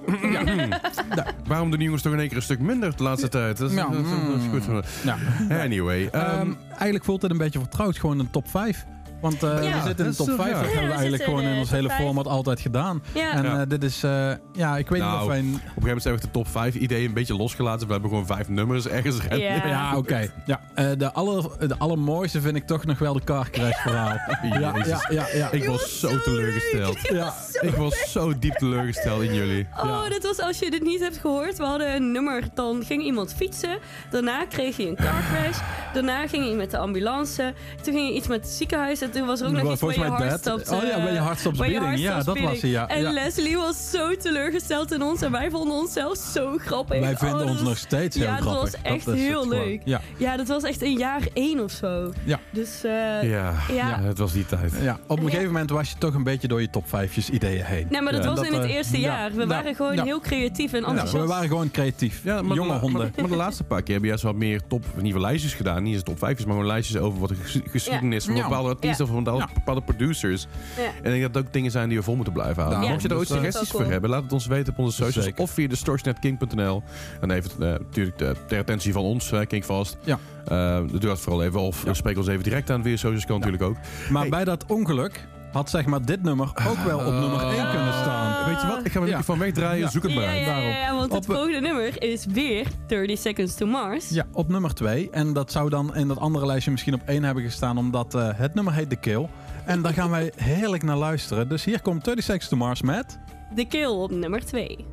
[1.46, 3.56] Waarom doen die jongens toch in één keer een stuk minder de laatste tijd?
[3.58, 4.86] Dat is, Ja, dat is- dat is goed.
[5.04, 5.16] Ja.
[5.62, 6.08] Anyway.
[6.12, 8.84] ehm, Ehm, eigenlijk voelt het een beetje vertrouwd, gewoon een top 5.
[9.24, 10.50] Want eh, Ja, we zitten in de top is 5.
[10.52, 10.70] toch- Dat ja.
[10.72, 13.02] hebben we eigenlijk gewoon in ons hele format altijd gedaan.
[13.14, 13.32] Ja.
[13.32, 15.38] En eh, dit is, eh, ja, ik weet Nou, niet of wij...
[15.38, 17.86] een- op een gegeven moment zijn we de top 5 ideeën een beetje losgelaten.
[17.86, 19.16] We hebben gewoon vijf nummers ergens.
[19.30, 19.36] Ja.
[19.66, 20.30] Ja, oké.
[20.46, 24.16] Ja, eh, de, aller, de allermooiste vind ik toch nog wel de car crash verhaal.
[24.42, 25.50] ja, ja, ja, ja.
[25.50, 26.98] Ik was zo teleurgesteld.
[27.12, 27.34] Ja.
[27.60, 29.66] Ik was zo diep teleurgesteld in jullie.
[29.76, 31.56] Oh, dat was als je dit niet hebt gehoord.
[31.58, 33.78] We hadden een nummer, dan ging iemand fietsen.
[34.10, 35.58] Daarna kreeg je een car crash.
[35.92, 37.54] Daarna ging je met de ambulance.
[37.82, 38.98] Toen ging je iets met het ziekenhuis.
[39.14, 40.70] En toen was er ook nog iets volgens je mij Dead.
[40.72, 42.04] Oh ja, bij je hart stopt waar je beating.
[42.06, 42.88] hart Ja, dat was hij, ja.
[42.88, 43.10] En Ja.
[43.12, 45.22] Leslie was zo teleurgesteld in ons.
[45.22, 47.00] En wij vonden ons zelf zo grappig.
[47.00, 48.70] Wij Oh, vinden ons was- nog steeds heel ja, grappig.
[48.70, 49.80] dat was echt heel leuk.
[49.84, 50.00] Ja.
[50.16, 52.12] Ja, dat was echt in jaar één of zo.
[52.24, 52.40] Ja.
[52.50, 52.90] Dus eh,
[53.22, 54.00] Ja, Ja.
[54.02, 54.72] het was die tijd.
[54.82, 57.64] Ja, op een gegeven moment was je toch een beetje door je top 5'jes ideeën
[57.64, 57.86] heen.
[57.90, 58.28] Nee, maar dat Ja.
[58.28, 59.06] was Dat, in het eh, eerste ja.
[59.16, 59.32] jaar.
[59.32, 59.46] We Ja.
[59.46, 60.04] waren gewoon Ja.
[60.04, 61.22] heel creatief en Ja, enthousiast.
[61.24, 62.20] we waren gewoon creatief.
[62.24, 63.12] Ja, maar, Jonge honden.
[63.20, 65.82] Maar, de laatste paar keer hebben juist wat meer top, in ieder geval lijstjes gedaan.
[65.82, 68.42] Niet eens top 5, maar gewoon lijstjes over wat de ges- geschiedenis van Ja.
[68.42, 69.54] bepaalde artiesten of van bepaalde, Ja.
[69.54, 70.46] bepaalde producers.
[70.76, 70.82] Ja.
[70.82, 72.82] En ik denk dat het ook dingen zijn die we vol moeten blijven houden.
[72.84, 72.88] Ja.
[72.90, 74.78] Mocht je er Ja, ooit dus, eh, suggesties voor hebben, laat het ons weten op
[74.78, 75.24] onze socials.
[75.26, 75.42] Zeker.
[75.42, 76.82] Of via de storesnetking.nl.
[77.20, 79.96] En even eh, natuurlijk de, ter attentie van ons, uh, Kingfast.
[80.04, 80.18] Ja.
[80.46, 81.60] Eh, doe dat vooral even.
[81.60, 83.76] Of spreek ons even direct aan via socials, kan natuurlijk ook.
[84.10, 84.30] Maar Hey.
[84.30, 88.44] bij dat ongeluk had zeg maar dit nummer ook wel op nummer 1 kunnen staan.
[88.50, 88.84] Weet je wat?
[88.84, 89.18] Ik ga mijn Ja.
[89.18, 89.78] microfoon wegdraaien.
[89.84, 89.90] Ja.
[89.90, 90.68] Zoek het Ja, maar ja, ja, daarom.
[90.68, 94.08] ja, want het Op- volgende nummer is weer 30 Seconds to Mars.
[94.08, 95.10] Ja, op nummer 2.
[95.10, 98.28] En dat zou dan in dat andere lijstje misschien op 1 hebben gestaan, omdat eh,
[98.34, 99.28] het nummer heet The Kill.
[99.66, 101.48] En daar gaan wij heerlijk naar luisteren.
[101.48, 103.18] Dus hier komt 30 Seconds to Mars met...
[103.56, 104.84] The Kill op nummer 2.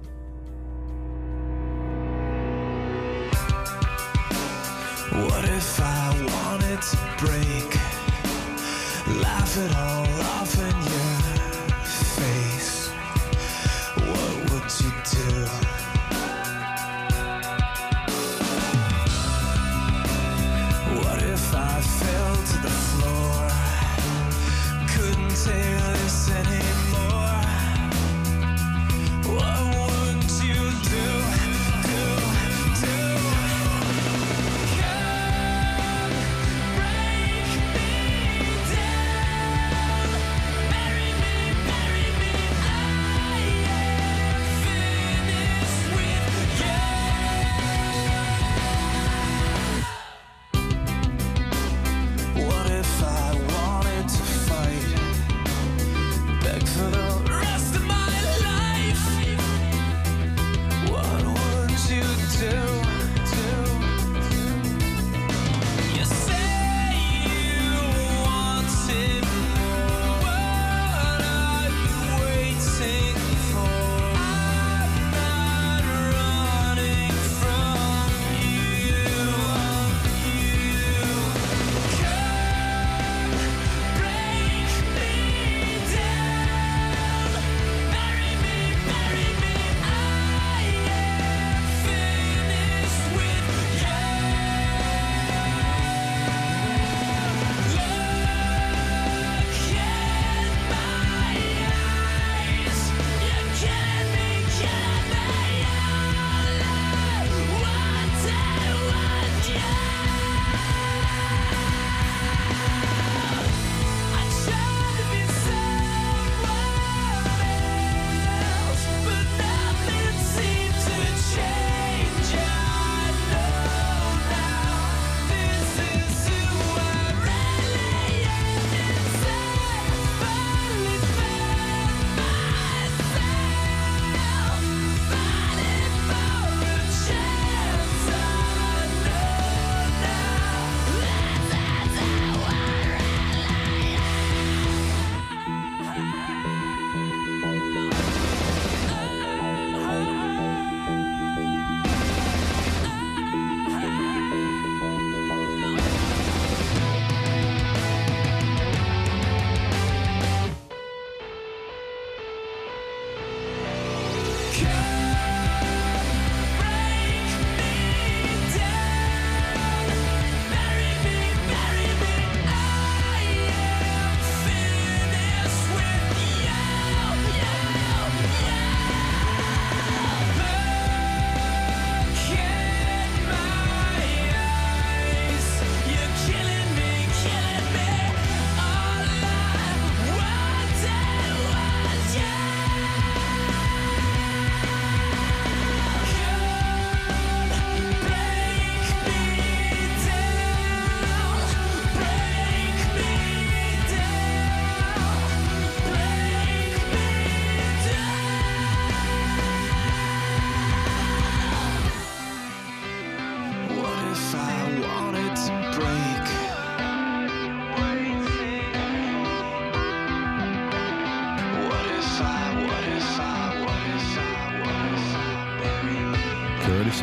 [5.11, 7.80] What if I wanted to break?
[9.19, 11.00] Laugh it all off in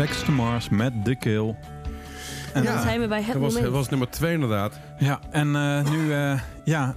[0.08, 1.54] 30 Seconds to Mars met The Kill.
[2.54, 3.64] En, Dan zijn we bij het dat was, moment.
[3.64, 4.78] dat was nummer 2 inderdaad.
[4.98, 6.94] Ja, en eh, nu eh, ja,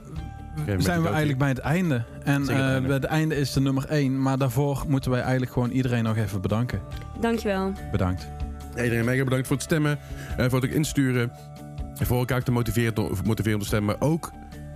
[0.77, 2.03] zijn we eigenlijk bij het einde.
[2.23, 2.88] En Zeker het eh, einde.
[2.88, 4.21] bij het einde is de nummer 1.
[4.21, 6.81] Maar daarvoor moeten wij eigenlijk gewoon iedereen nog even bedanken.
[7.19, 7.71] Dankjewel.
[7.91, 8.27] Bedankt.
[8.75, 9.99] Iedereen mega bedankt voor het stemmen,
[10.38, 11.31] eh, voor het ook insturen.
[11.97, 13.95] En voor elkaar te motiveren, te motiveren om te stemmen.
[13.99, 14.31] Maar ook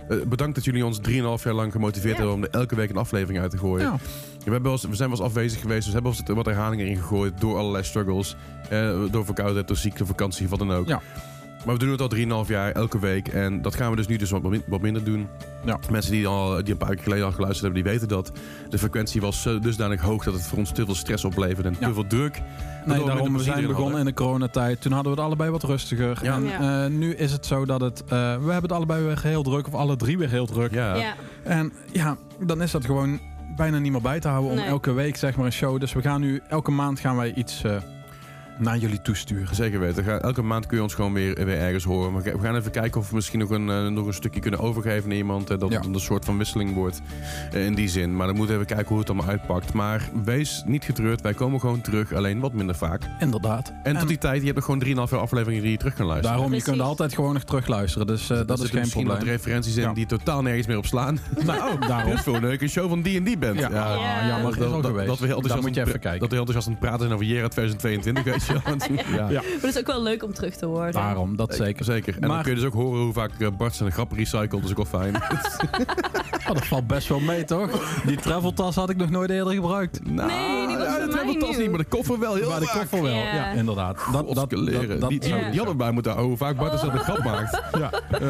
[0.08, 2.18] eh, bedankt dat jullie ons 3,5 jaar lang gemotiveerd Ja.
[2.22, 3.86] hebben om er elke week een aflevering uit te gooien.
[3.86, 3.96] Ja.
[3.96, 6.46] We, hebben wel eens- we zijn wel eens afwezig geweest, dus we hebben wel wat
[6.46, 8.36] herhalingen ingegooid door allerlei struggles.
[8.70, 10.86] Eh, door verkoudheid, door ziekte, vakantie, wat dan ook.
[10.88, 11.00] Ja.
[11.66, 13.28] Maar we doen het al 3,5 jaar, elke week.
[13.28, 15.28] En dat gaan we dus nu dus wat, min- wat minder doen.
[15.64, 15.78] Ja.
[15.90, 18.32] Mensen die, al, die een paar keer geleden al geluisterd hebben, die weten dat.
[18.70, 21.76] De frequentie was zo dusdanig hoog dat het voor ons te veel stress opleverde en
[21.80, 21.86] Ja.
[21.88, 22.42] te veel druk.
[22.84, 24.80] Nee, daarom, we zijn begonnen in de coronatijd.
[24.80, 26.18] Toen hadden we het allebei wat rustiger.
[26.22, 26.34] Ja.
[26.34, 26.84] En Ja.
[26.84, 28.00] eh, nu is het zo dat het...
[28.04, 28.16] eh, we
[28.52, 29.66] hebben het allebei weer heel druk.
[29.66, 30.72] Of alle drie weer heel druk.
[30.72, 30.94] Ja.
[30.94, 31.14] Ja.
[31.44, 33.20] En ja, dan is dat gewoon
[33.56, 34.66] bijna niet meer bij te houden om Nee.
[34.66, 35.80] elke week zeg maar een show.
[35.80, 37.76] Dus we gaan nu, elke maand gaan wij iets eh,
[38.58, 39.54] naar jullie toesturen.
[39.54, 40.20] Zeker weten.
[40.22, 42.12] Elke maand kun je ons gewoon weer, weer ergens horen.
[42.12, 44.60] Maar we gaan even kijken of we misschien nog een, eh, nog een stukje kunnen
[44.60, 45.50] overgeven aan iemand.
[45.50, 45.76] eh, dat Ja.
[45.80, 47.00] het een soort van wisseling wordt
[47.52, 48.16] eh, in die zin.
[48.16, 49.72] Maar dan moeten we even kijken hoe het allemaal uitpakt.
[49.72, 51.20] Maar wees niet getreurd.
[51.20, 52.12] Wij komen gewoon terug.
[52.12, 53.02] Alleen wat minder vaak.
[53.20, 53.72] Inderdaad.
[53.82, 56.06] En, tot die tijd, je hebt nog gewoon 3,5 jaar afleveringen die je terug kan
[56.06, 56.36] luisteren.
[56.36, 56.76] Daarom, je Precies.
[56.78, 58.06] kunt altijd gewoon nog terugluisteren.
[58.06, 59.24] Dus eh, Er dat is geen misschien probleem.
[59.26, 59.92] wat referenties in Ja.
[59.92, 61.18] die totaal nergens meer op slaan.
[61.46, 62.16] Nou, oh, daarom.
[62.18, 62.60] Veel leuk.
[62.62, 63.58] Een show van die en die bent.
[63.58, 63.82] Ja, Ja.
[63.94, 64.50] Ah, jammer.
[64.52, 66.20] Is Dat, dat, dat we heel enthousiast aan- even kijken.
[66.20, 68.45] Dat we heel enthousiast aan het praten zijn over Jera 2022, weet je wel.
[69.16, 69.28] Ja.
[69.28, 69.28] Ja.
[69.28, 70.92] Maar dat is ook wel leuk om terug te horen.
[70.92, 71.84] Daarom, dat zeker.
[71.84, 72.14] Zeker.
[72.20, 74.50] En dan kun je dus ook horen hoe vaak eh, Bart zijn grappen recycelt.
[74.50, 75.14] Dat is ook wel fijn.
[76.48, 78.00] Oh, dat valt best wel mee, toch?
[78.04, 80.00] Die traveltas had ik nog nooit eerder gebruikt.
[80.10, 81.58] Nou, Nee, die was ja, voor dat mij hebben we tas nieuw.
[81.60, 82.78] niet, maar de koffer wel heel Maar de vaak.
[82.80, 83.14] koffer wel.
[83.14, 83.34] Ja.
[83.34, 83.96] Ja, inderdaad.
[83.96, 85.00] Dat, dat, dat, Godskeleeren.
[85.00, 85.48] dat die, die, Ja.
[85.50, 86.36] die hadden bij moeten houden.
[86.36, 87.62] Hoe vaak Bart is dat een grap maakt.
[87.78, 87.90] ja.
[88.10, 88.20] Eh,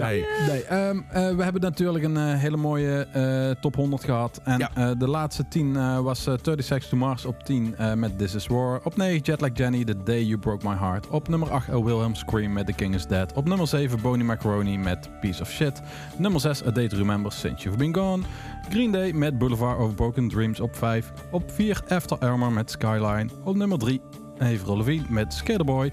[0.00, 0.24] hey.
[0.48, 4.40] Nee, ehm, eh, we hebben natuurlijk een eh, hele mooie eh, top 100 gehad.
[4.44, 4.70] En Ja.
[4.74, 8.18] eh, de laatste 10 eh, was eh 30 Seconds to Mars op 10 eh, met
[8.18, 8.80] This Is War.
[8.84, 11.08] Op 9 Jetlag Jenny, The Day You Broke My Heart.
[11.08, 13.32] Op nummer 8 El Wilhelm Scream met The King Is Dead.
[13.32, 15.80] Op nummer 7 Boney Macaroni met Piece of Shit.
[16.18, 18.22] Nummer 6 A Day to Remember Since You've Been Gone.
[18.68, 21.12] Green Day met Boulevard of Broken Dreams op 5.
[21.30, 23.28] Op 4 After Armor met Skyline.
[23.44, 24.00] Op nummer 3
[24.38, 25.92] Avril Lavigne met Skaterboy.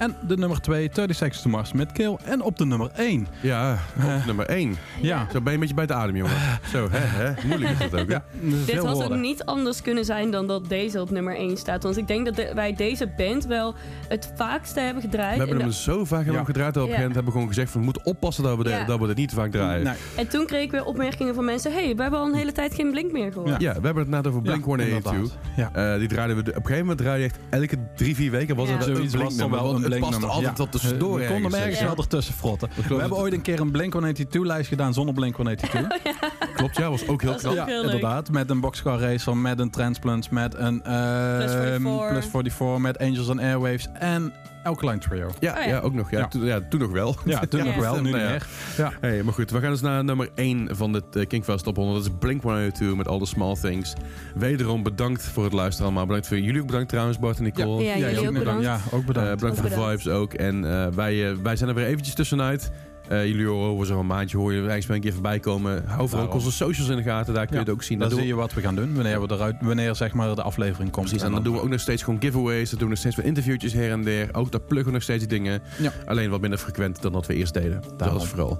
[0.00, 2.16] En de nummer 2 30 Seconds to Mars met Kill.
[2.24, 3.26] En op de nummer 1.
[3.40, 4.26] Ja, op Eh.
[4.26, 4.76] nummer 1.
[5.00, 6.32] Ja, Zo ben je een beetje bij de adem, jongen.
[6.72, 7.46] Zo, hè, hè.
[7.46, 8.14] Moeilijk is dat ook, hè?
[8.14, 8.22] ja
[8.66, 11.82] Dit had ook niet anders kunnen zijn dan dat deze op nummer 1 staat.
[11.82, 13.74] Want ik denk dat de- wij deze band wel
[14.08, 15.32] het vaakste hebben gedraaid.
[15.32, 16.74] We hebben hem de- zo vaak hebben we hem gedraaid.
[16.74, 17.00] Dat op een Ja.
[17.00, 18.84] gegeven moment hebben we gewoon gezegd van, we moeten oppassen dat we, de- Ja.
[18.84, 19.84] dat we het niet te vaak draaien.
[19.84, 21.72] Nee, En toen kreeg ik weer opmerkingen van mensen...
[21.72, 23.48] hey, we hebben al een hele tijd geen Blink meer gehoord.
[23.48, 23.56] Ja.
[23.58, 24.86] Ja, we hebben het net over Blink-182.
[24.86, 25.36] inderdaad.
[25.56, 25.70] Ja.
[25.92, 28.56] Eh, die draaiden we op een gegeven moment draaide je echt elke drie, vier weken
[28.56, 28.76] was Ja.
[28.76, 29.89] het een Zoiets was dan Blink-nummer.
[29.98, 30.28] Paste Blink-nummer.
[30.30, 30.64] altijd Ja.
[30.64, 31.86] wat tussendoor We konden hem ergens, zeg.
[31.86, 32.68] wel ertussen frotten.
[32.88, 35.70] We hebben ooit een keer een Blink-182-lijst gedaan zonder Blink-182.
[36.56, 37.54] Klopt, ja, was ook heel knap.
[37.54, 38.30] ja, heel inderdaad.
[38.30, 42.08] Met een boxcar racer, met een Transplants, met een eh, Plus 44.
[42.10, 44.32] Plus 44, met Angels and Airwaves en
[44.64, 45.30] Alkaline Trio.
[45.38, 45.68] Ja, Oh ja.
[45.68, 45.78] ja.
[45.78, 46.10] ook nog.
[46.10, 46.28] Ja, Ja.
[46.28, 47.16] Toen, ja, toen nog wel.
[47.24, 47.66] Ja, toen Ja.
[47.66, 48.28] nog wel, nu niet Nou ja.
[48.30, 48.46] meer.
[48.76, 48.92] Ja.
[49.00, 52.04] Hey, maar goed, we gaan dus naar nummer 1 van dit uh, Kingfest Top 100.
[52.04, 53.92] Dat is Blink-182 met All The Small Things.
[54.34, 56.06] Wederom bedankt voor het luisteren allemaal.
[56.06, 57.82] Bedankt voor jullie ook bedankt trouwens, Bart en Nicole.
[57.84, 58.62] Ja, jullie ook bedankt.
[58.62, 59.34] Ja, ook Eh, bedankt.
[59.34, 60.02] bedankt voor de bedankt.
[60.02, 60.32] vibes ook.
[60.34, 62.70] En eh, wij, eh, wij zijn er weer eventjes tussenuit.
[63.10, 65.70] Eh, jullie horen over zo'n maandje hoor je er eigenlijk een keer voorbij komen.
[65.72, 66.32] Hou vooral ook Daarom.
[66.34, 67.34] onze socials in de gaten.
[67.34, 67.98] Daar kun je Ja, het ook zien.
[67.98, 70.42] dan Dat zie je wat we gaan doen wanneer, we eruit, wanneer zeg maar, de
[70.42, 71.06] aflevering komt.
[71.06, 72.70] Precies, en dan doen we ook nog steeds gewoon giveaways.
[72.70, 74.28] Dan doen we nog steeds wat interviewtjes her en der.
[74.32, 75.62] Ook daar pluggen we nog steeds dingen.
[75.78, 75.92] Ja.
[76.06, 77.82] Alleen wat minder frequent dan dat we eerst deden.
[77.96, 78.58] Dat is vooral.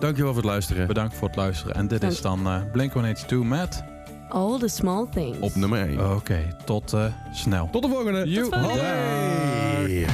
[0.00, 0.86] Dankjewel voor het luisteren.
[0.86, 1.74] Bedankt voor het luisteren.
[1.74, 2.12] En dit Dank.
[2.12, 3.84] is dan eh Blink-182 met...
[4.28, 5.38] All the small things.
[5.40, 6.14] Op nummer 1.
[6.14, 7.68] Oké, tot eh, snel.
[7.72, 8.28] Tot de volgende.
[8.28, 8.44] Joe.
[8.50, 10.06] volgende.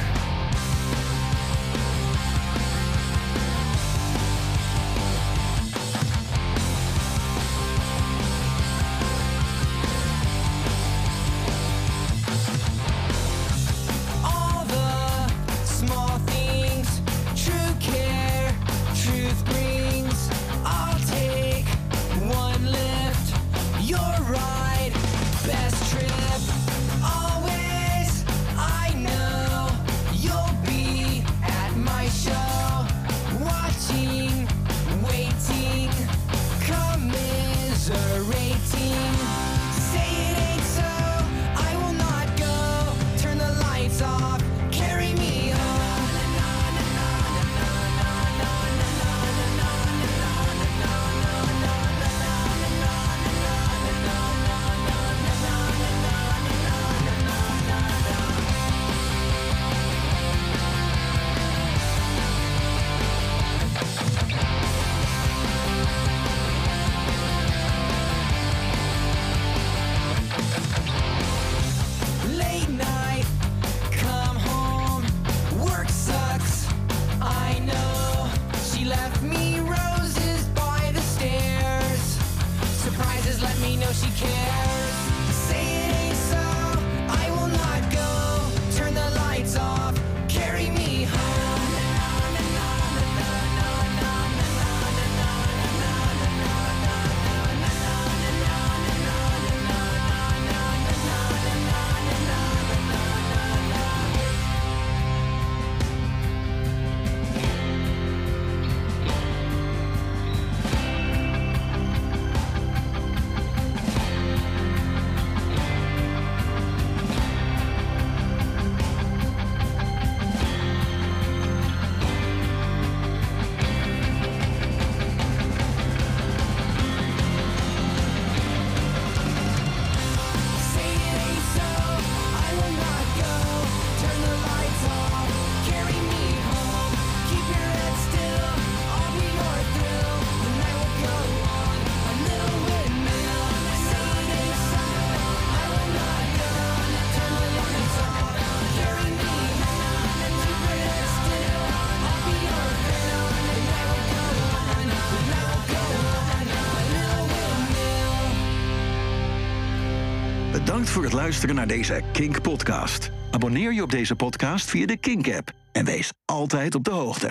[161.31, 163.11] Luisteren naar deze Kink podcast.
[163.31, 167.29] Abonneer je op deze podcast via de Kink app en wees altijd op de hoogte.